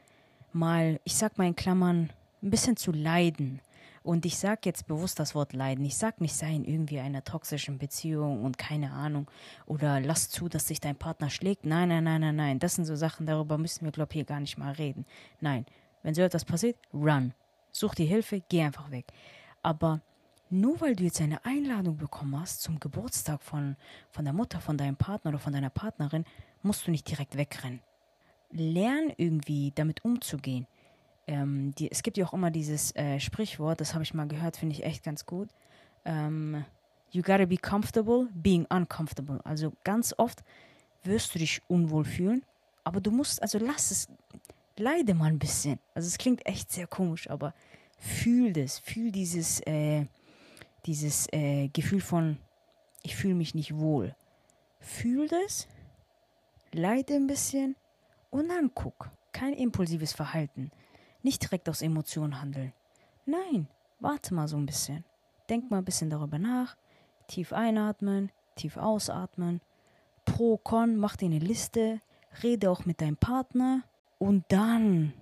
mal, 0.52 0.98
ich 1.04 1.14
sag 1.14 1.38
mal 1.38 1.46
in 1.46 1.54
Klammern, 1.54 2.10
ein 2.42 2.50
bisschen 2.50 2.76
zu 2.76 2.90
leiden. 2.90 3.60
Und 4.02 4.24
ich 4.24 4.38
sag 4.38 4.64
jetzt 4.64 4.86
bewusst 4.86 5.18
das 5.20 5.34
Wort 5.34 5.52
leiden. 5.52 5.84
Ich 5.84 5.98
sag 5.98 6.22
nicht, 6.22 6.34
sei 6.34 6.54
in 6.54 6.64
irgendwie 6.64 7.00
einer 7.00 7.22
toxischen 7.22 7.76
Beziehung 7.76 8.44
und 8.44 8.56
keine 8.56 8.92
Ahnung. 8.92 9.30
Oder 9.66 10.00
lass 10.00 10.30
zu, 10.30 10.48
dass 10.48 10.66
sich 10.66 10.80
dein 10.80 10.96
Partner 10.96 11.28
schlägt. 11.28 11.66
Nein, 11.66 11.90
nein, 11.90 12.04
nein, 12.04 12.22
nein, 12.22 12.36
nein. 12.36 12.58
Das 12.58 12.76
sind 12.76 12.86
so 12.86 12.96
Sachen, 12.96 13.26
darüber 13.26 13.58
müssen 13.58 13.84
wir, 13.84 13.92
glaube 13.92 14.12
ich, 14.12 14.14
hier 14.14 14.24
gar 14.24 14.40
nicht 14.40 14.56
mal 14.56 14.72
reden. 14.72 15.04
Nein. 15.40 15.66
Wenn 16.02 16.14
so 16.14 16.22
etwas 16.22 16.46
passiert, 16.46 16.78
run. 16.94 17.34
Such 17.72 17.94
die 17.94 18.06
Hilfe, 18.06 18.42
geh 18.48 18.62
einfach 18.62 18.90
weg. 18.90 19.04
Aber 19.62 20.00
nur 20.50 20.80
weil 20.80 20.96
du 20.96 21.04
jetzt 21.04 21.20
eine 21.20 21.44
Einladung 21.44 21.96
bekommen 21.96 22.38
hast 22.38 22.62
zum 22.62 22.80
Geburtstag 22.80 23.40
von, 23.42 23.76
von 24.10 24.24
der 24.24 24.34
Mutter, 24.34 24.60
von 24.60 24.76
deinem 24.76 24.96
Partner 24.96 25.30
oder 25.30 25.38
von 25.38 25.52
deiner 25.52 25.70
Partnerin, 25.70 26.24
musst 26.62 26.86
du 26.86 26.90
nicht 26.90 27.08
direkt 27.08 27.36
wegrennen. 27.36 27.80
Lern 28.50 29.12
irgendwie 29.16 29.72
damit 29.74 30.04
umzugehen. 30.04 30.66
Ähm, 31.26 31.72
die, 31.76 31.90
es 31.90 32.02
gibt 32.02 32.18
ja 32.18 32.26
auch 32.26 32.32
immer 32.32 32.50
dieses 32.50 32.94
äh, 32.96 33.20
Sprichwort, 33.20 33.80
das 33.80 33.94
habe 33.94 34.02
ich 34.02 34.12
mal 34.12 34.26
gehört, 34.26 34.56
finde 34.56 34.74
ich 34.74 34.82
echt 34.84 35.04
ganz 35.04 35.24
gut. 35.24 35.48
Ähm, 36.04 36.64
you 37.12 37.22
gotta 37.22 37.44
be 37.44 37.56
comfortable 37.56 38.28
being 38.34 38.66
uncomfortable. 38.70 39.40
Also 39.44 39.72
ganz 39.84 40.12
oft 40.18 40.42
wirst 41.04 41.34
du 41.34 41.38
dich 41.38 41.62
unwohl 41.68 42.04
fühlen, 42.04 42.44
aber 42.82 43.00
du 43.00 43.12
musst, 43.12 43.40
also 43.40 43.58
lass 43.58 43.92
es, 43.92 44.08
leide 44.76 45.14
mal 45.14 45.26
ein 45.26 45.38
bisschen. 45.38 45.78
Also 45.94 46.08
es 46.08 46.18
klingt 46.18 46.44
echt 46.44 46.72
sehr 46.72 46.88
komisch, 46.88 47.30
aber 47.30 47.54
fühl 47.98 48.52
das, 48.52 48.80
fühl 48.80 49.12
dieses, 49.12 49.60
äh, 49.60 50.06
dieses 50.86 51.26
äh, 51.32 51.68
Gefühl 51.68 52.00
von, 52.00 52.38
ich 53.02 53.16
fühle 53.16 53.34
mich 53.34 53.54
nicht 53.54 53.76
wohl. 53.76 54.14
Fühl 54.78 55.28
das, 55.28 55.68
leide 56.72 57.14
ein 57.14 57.26
bisschen 57.26 57.76
und 58.30 58.48
dann 58.48 58.70
guck. 58.74 59.10
Kein 59.32 59.52
impulsives 59.52 60.12
Verhalten. 60.12 60.70
Nicht 61.22 61.42
direkt 61.42 61.68
aus 61.68 61.82
Emotionen 61.82 62.40
handeln. 62.40 62.72
Nein, 63.26 63.68
warte 64.00 64.34
mal 64.34 64.48
so 64.48 64.56
ein 64.56 64.66
bisschen. 64.66 65.04
Denk 65.48 65.70
mal 65.70 65.78
ein 65.78 65.84
bisschen 65.84 66.10
darüber 66.10 66.38
nach. 66.38 66.76
Tief 67.28 67.52
einatmen, 67.52 68.32
tief 68.56 68.76
ausatmen. 68.76 69.60
Pro, 70.24 70.56
Con, 70.56 70.96
mach 70.96 71.16
dir 71.16 71.26
eine 71.26 71.38
Liste. 71.38 72.00
Rede 72.42 72.70
auch 72.70 72.84
mit 72.86 73.00
deinem 73.00 73.16
Partner. 73.16 73.82
Und 74.18 74.44
dann 74.48 75.12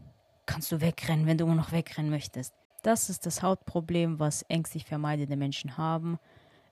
kannst 0.46 0.72
du 0.72 0.80
wegrennen, 0.80 1.26
wenn 1.26 1.38
du 1.38 1.44
immer 1.44 1.54
noch 1.54 1.72
wegrennen 1.72 2.10
möchtest. 2.10 2.54
Das 2.82 3.10
ist 3.10 3.26
das 3.26 3.42
Hauptproblem, 3.42 4.18
was 4.18 4.42
ängstlich 4.42 4.84
vermeidende 4.84 5.36
Menschen 5.36 5.76
haben. 5.76 6.18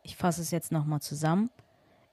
Ich 0.03 0.17
fasse 0.17 0.41
es 0.41 0.51
jetzt 0.51 0.71
nochmal 0.71 1.01
zusammen. 1.01 1.51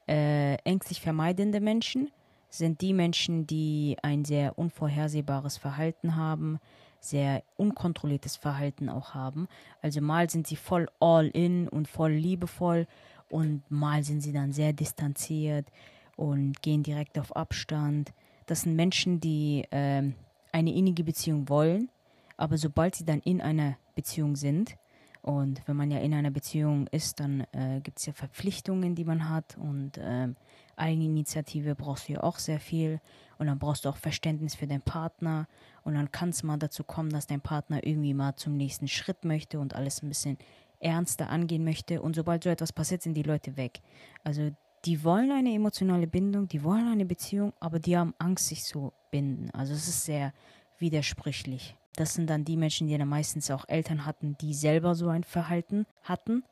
Äh, 0.07 0.55
ängstlich 0.63 0.99
vermeidende 1.01 1.61
Menschen 1.61 2.11
sind 2.49 2.81
die 2.81 2.93
Menschen, 2.93 3.47
die 3.47 3.97
ein 4.01 4.25
sehr 4.25 4.57
unvorhersehbares 4.57 5.57
Verhalten 5.57 6.15
haben, 6.15 6.59
sehr 6.99 7.43
unkontrolliertes 7.57 8.35
Verhalten 8.35 8.89
auch 8.89 9.13
haben. 9.13 9.47
Also 9.81 10.01
mal 10.01 10.29
sind 10.29 10.47
sie 10.47 10.55
voll 10.55 10.87
all 10.99 11.27
in 11.27 11.67
und 11.67 11.87
voll 11.87 12.11
liebevoll 12.11 12.87
und 13.29 13.63
mal 13.69 14.03
sind 14.03 14.21
sie 14.21 14.33
dann 14.33 14.51
sehr 14.51 14.73
distanziert 14.73 15.67
und 16.15 16.61
gehen 16.61 16.83
direkt 16.83 17.17
auf 17.17 17.35
Abstand. 17.35 18.13
Das 18.45 18.61
sind 18.61 18.75
Menschen, 18.75 19.19
die 19.19 19.65
äh, 19.71 20.03
eine 20.51 20.73
innige 20.73 21.03
Beziehung 21.03 21.49
wollen, 21.49 21.89
aber 22.37 22.57
sobald 22.57 22.95
sie 22.95 23.05
dann 23.05 23.19
in 23.21 23.41
einer 23.41 23.77
Beziehung 23.95 24.35
sind 24.35 24.77
Und 25.23 25.61
wenn 25.67 25.77
man 25.77 25.89
ja 25.89 25.99
in 25.99 26.13
einer 26.13 26.31
Beziehung 26.31 26.87
ist, 26.87 27.21
dann 27.21 27.47
äh, 27.53 27.79
gibt 27.81 27.99
es 27.99 28.05
ja 28.05 28.11
Verpflichtungen, 28.11 28.93
die 28.93 29.05
man 29.05 29.29
hat. 29.29 29.57
Und 29.57 29.97
ähm, 29.97 30.35
Eigeninitiative 30.75 31.75
brauchst 31.75 32.09
du 32.09 32.13
ja 32.13 32.23
auch 32.23 32.39
sehr 32.39 32.59
viel. 32.59 32.99
Und 33.37 33.47
dann 33.47 33.57
brauchst 33.57 33.85
du 33.85 33.89
auch 33.89 33.95
Verständnis 33.95 34.53
für 34.53 34.67
deinen 34.67 34.81
Partner. 34.81 35.47
Und 35.83 35.93
dann 35.93 36.11
kann 36.11 36.29
es 36.29 36.43
mal 36.43 36.57
dazu 36.57 36.83
kommen, 36.83 37.09
dass 37.09 37.25
dein 37.25 37.39
Partner 37.39 37.85
irgendwie 37.85 38.13
mal 38.13 38.35
zum 38.35 38.57
nächsten 38.57 38.89
Schritt 38.89 39.23
möchte 39.23 39.59
und 39.59 39.75
alles 39.75 40.03
ein 40.03 40.09
bisschen 40.09 40.37
ernster 40.81 41.29
angehen 41.29 41.63
möchte. 41.63 42.01
Und 42.01 42.17
sobald 42.17 42.43
so 42.43 42.49
etwas 42.49 42.73
passiert, 42.73 43.01
sind 43.01 43.13
die 43.13 43.23
Leute 43.23 43.55
weg. 43.55 43.79
Also 44.25 44.51
die 44.83 45.05
wollen 45.05 45.31
eine 45.31 45.53
emotionale 45.53 46.07
Bindung, 46.07 46.49
die 46.49 46.65
wollen 46.65 46.91
eine 46.91 47.05
Beziehung, 47.05 47.53
aber 47.61 47.79
die 47.79 47.97
haben 47.97 48.13
Angst, 48.19 48.49
sich 48.49 48.63
zu 48.63 48.91
binden. 49.09 49.49
Also 49.51 49.71
es 49.71 49.87
ist 49.87 50.03
sehr 50.03 50.33
widersprüchlich. 50.79 51.77
Das 51.95 52.13
sind 52.15 52.29
dann 52.29 52.43
die 52.43 52.57
Menschen, 52.57 52.87
die 52.87 52.97
dann 52.97 53.07
meistens 53.07 53.51
auch 53.51 53.65
Eltern 53.67 54.05
hatten, 54.05 54.35
die 54.41 54.53
selber 54.53 54.95
so 54.95 55.09
ein 55.09 55.23
Verhalten 55.23 55.85
hatten. 56.03 56.43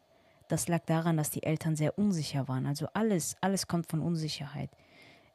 Das 0.48 0.68
lag 0.68 0.82
daran, 0.86 1.18
dass 1.18 1.32
die 1.32 1.44
Eltern 1.44 1.76
sehr 1.76 1.98
unsicher 1.98 2.48
waren. 2.48 2.66
Also 2.66 2.88
alles, 2.94 3.36
alles 3.42 3.68
kommt 3.68 3.90
von 3.90 4.02
Unsicherheit. 4.02 4.70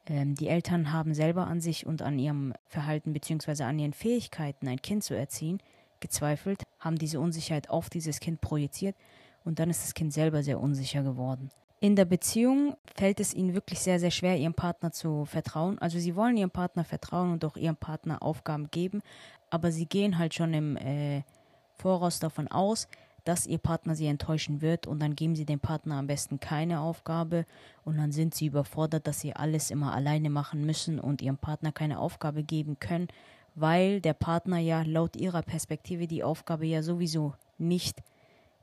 Ähm, 0.07 0.35
die 0.35 0.47
Eltern 0.47 0.93
haben 0.93 1.13
selber 1.13 1.47
an 1.47 1.59
sich 1.59 1.85
und 1.85 2.01
an 2.01 2.19
ihrem 2.19 2.53
Verhalten 2.67 3.13
bzw. 3.13 3.63
an 3.63 3.79
ihren 3.79 3.93
Fähigkeiten, 3.93 4.67
ein 4.67 4.81
Kind 4.81 5.03
zu 5.03 5.15
erziehen, 5.15 5.59
gezweifelt, 5.99 6.63
haben 6.79 6.97
diese 6.97 7.19
Unsicherheit 7.19 7.69
auf 7.69 7.89
dieses 7.89 8.19
Kind 8.19 8.39
projiziert 8.41 8.95
und 9.43 9.59
dann 9.59 9.69
ist 9.69 9.83
das 9.83 9.93
Kind 9.93 10.13
selber 10.13 10.43
sehr 10.43 10.59
unsicher 10.59 11.03
geworden. 11.03 11.49
In 11.79 11.95
der 11.95 12.05
Beziehung 12.05 12.75
fällt 12.95 13.19
es 13.19 13.35
ihnen 13.35 13.53
wirklich 13.53 13.79
sehr, 13.79 13.99
sehr 13.99 14.09
schwer, 14.09 14.35
ihrem 14.35 14.55
Partner 14.55 14.91
zu 14.91 15.25
vertrauen. 15.25 15.77
Also 15.77 15.99
sie 15.99 16.15
wollen 16.15 16.35
ihrem 16.35 16.49
Partner 16.49 16.83
vertrauen 16.83 17.31
und 17.31 17.45
auch 17.45 17.55
ihrem 17.55 17.75
Partner 17.75 18.23
Aufgaben 18.23 18.71
geben, 18.71 19.01
aber 19.51 19.71
sie 19.71 19.85
gehen 19.85 20.17
halt 20.17 20.33
schon 20.33 20.53
im 20.53 20.75
äh, 20.77 21.21
Voraus 21.77 22.19
davon 22.19 22.47
aus, 22.47 22.87
dass 23.25 23.45
ihr 23.45 23.59
Partner 23.59 23.93
sie 23.93 24.07
enttäuschen 24.07 24.61
wird 24.61 24.87
und 24.87 24.99
dann 25.01 25.15
geben 25.15 25.35
sie 25.35 25.45
dem 25.45 25.59
Partner 25.59 25.95
am 25.95 26.07
besten 26.07 26.39
keine 26.39 26.79
Aufgabe 26.79 27.45
und 27.83 27.97
dann 27.97 28.11
sind 28.11 28.33
sie 28.33 28.47
überfordert, 28.47 29.05
dass 29.05 29.19
sie 29.19 29.35
alles 29.35 29.69
immer 29.69 29.93
alleine 29.93 30.29
machen 30.29 30.65
müssen 30.65 30.99
und 30.99 31.21
ihrem 31.21 31.37
Partner 31.37 31.71
keine 31.71 31.99
Aufgabe 31.99 32.43
geben 32.43 32.79
können, 32.79 33.07
weil 33.53 34.01
der 34.01 34.13
Partner 34.13 34.57
ja 34.57 34.81
laut 34.81 35.15
ihrer 35.15 35.41
Perspektive 35.43 36.07
die 36.07 36.23
Aufgabe 36.23 36.65
ja 36.65 36.81
sowieso 36.81 37.33
nicht 37.57 38.01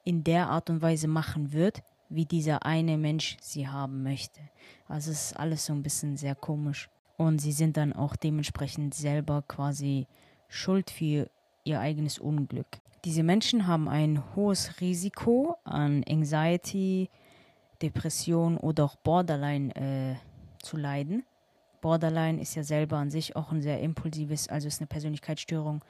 in 0.02 0.24
der 0.24 0.48
Art 0.48 0.70
und 0.70 0.82
Weise 0.82 1.08
machen 1.08 1.52
wird, 1.52 1.82
wie 2.14 2.24
dieser 2.24 2.64
eine 2.64 2.96
Mensch 2.96 3.36
sie 3.40 3.68
haben 3.68 4.02
möchte. 4.02 4.40
Also 4.88 5.10
es 5.10 5.26
ist 5.26 5.36
alles 5.36 5.66
so 5.66 5.72
ein 5.72 5.82
bisschen 5.82 6.16
sehr 6.16 6.34
komisch. 6.34 6.88
Und 7.16 7.40
sie 7.40 7.52
sind 7.52 7.76
dann 7.76 7.92
auch 7.92 8.16
dementsprechend 8.16 8.94
selber 8.94 9.42
quasi 9.46 10.06
schuld 10.48 10.90
für 10.90 11.28
ihr 11.64 11.80
eigenes 11.80 12.18
Unglück. 12.18 12.66
Diese 13.04 13.22
Menschen 13.22 13.66
haben 13.66 13.88
ein 13.88 14.22
hohes 14.34 14.80
Risiko 14.80 15.56
an 15.64 16.02
Anxiety, 16.08 17.10
Depression 17.82 18.56
oder 18.56 18.84
auch 18.84 18.96
Borderline 18.96 19.74
äh, 19.76 20.14
zu 20.62 20.76
leiden. 20.76 21.24
Borderline 21.80 22.40
ist 22.40 22.54
ja 22.54 22.64
selber 22.64 22.96
an 22.96 23.10
sich 23.10 23.36
auch 23.36 23.52
ein 23.52 23.60
sehr 23.60 23.80
impulsives, 23.80 24.48
also 24.48 24.68
ist 24.68 24.80
eine 24.80 24.86
Persönlichkeitsstörung 24.86 25.84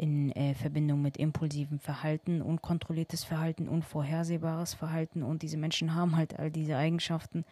in 0.00 0.32
äh, 0.32 0.54
Verbindung 0.54 1.02
mit 1.02 1.18
impulsivem 1.18 1.78
Verhalten, 1.78 2.40
unkontrolliertes 2.40 3.22
Verhalten, 3.22 3.68
unvorhersehbares 3.68 4.72
Verhalten. 4.72 5.22
Und 5.22 5.42
diese 5.42 5.58
Menschen 5.58 5.94
haben 5.94 6.16
halt 6.16 6.38
all 6.38 6.50
diese 6.50 6.78
Eigenschaften. 6.78 7.44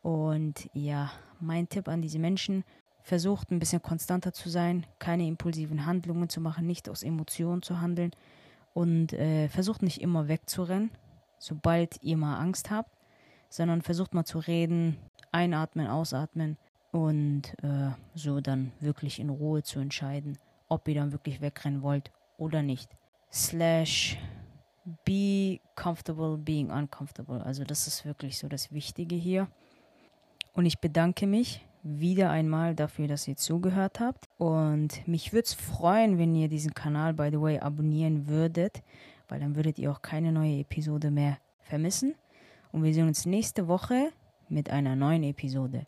Und 0.00 0.70
ja, 0.72 1.12
mein 1.38 1.68
Tipp 1.68 1.88
an 1.88 2.00
diese 2.00 2.18
Menschen, 2.18 2.64
versucht 3.02 3.50
ein 3.50 3.58
bisschen 3.58 3.82
konstanter 3.82 4.32
zu 4.32 4.48
sein, 4.48 4.86
keine 5.00 5.26
impulsiven 5.26 5.84
Handlungen 5.84 6.30
zu 6.30 6.40
machen, 6.40 6.66
nicht 6.66 6.88
aus 6.88 7.02
Emotionen 7.02 7.60
zu 7.60 7.82
handeln. 7.82 8.12
Und 8.72 9.12
äh, 9.12 9.50
versucht 9.50 9.82
nicht 9.82 10.00
immer 10.00 10.28
wegzurennen, 10.28 10.92
sobald 11.38 12.02
ihr 12.02 12.16
mal 12.16 12.38
Angst 12.38 12.70
habt, 12.70 12.96
sondern 13.50 13.82
versucht 13.82 14.14
mal 14.14 14.24
zu 14.24 14.38
reden, 14.38 14.96
einatmen, 15.30 15.88
ausatmen 15.88 16.56
und 16.90 17.52
äh, 17.62 17.90
so 18.14 18.40
dann 18.40 18.72
wirklich 18.80 19.20
in 19.20 19.28
Ruhe 19.28 19.62
zu 19.62 19.78
entscheiden, 19.78 20.38
ob 20.72 20.88
ihr 20.88 20.94
dann 20.94 21.12
wirklich 21.12 21.40
wegrennen 21.40 21.82
wollt 21.82 22.10
oder 22.38 22.62
nicht. 22.62 22.96
Slash 23.30 24.18
be 25.04 25.60
comfortable 25.76 26.38
being 26.38 26.70
uncomfortable. 26.70 27.44
Also 27.44 27.62
das 27.64 27.86
ist 27.86 28.04
wirklich 28.04 28.38
so 28.38 28.48
das 28.48 28.72
Wichtige 28.72 29.14
hier. 29.14 29.48
Und 30.54 30.66
ich 30.66 30.80
bedanke 30.80 31.26
mich 31.26 31.66
wieder 31.82 32.30
einmal 32.30 32.74
dafür, 32.74 33.06
dass 33.06 33.28
ihr 33.28 33.36
zugehört 33.36 34.00
habt. 34.00 34.28
Und 34.38 35.06
mich 35.06 35.32
würde 35.32 35.44
es 35.44 35.54
freuen, 35.54 36.18
wenn 36.18 36.34
ihr 36.34 36.48
diesen 36.48 36.74
Kanal, 36.74 37.14
by 37.14 37.28
the 37.30 37.40
way, 37.40 37.58
abonnieren 37.58 38.28
würdet, 38.28 38.82
weil 39.28 39.40
dann 39.40 39.56
würdet 39.56 39.78
ihr 39.78 39.90
auch 39.90 40.00
keine 40.00 40.32
neue 40.32 40.60
Episode 40.60 41.10
mehr 41.10 41.38
vermissen. 41.60 42.14
Und 42.70 42.82
wir 42.82 42.94
sehen 42.94 43.08
uns 43.08 43.26
nächste 43.26 43.68
Woche 43.68 44.10
mit 44.48 44.70
einer 44.70 44.96
neuen 44.96 45.22
Episode. 45.22 45.86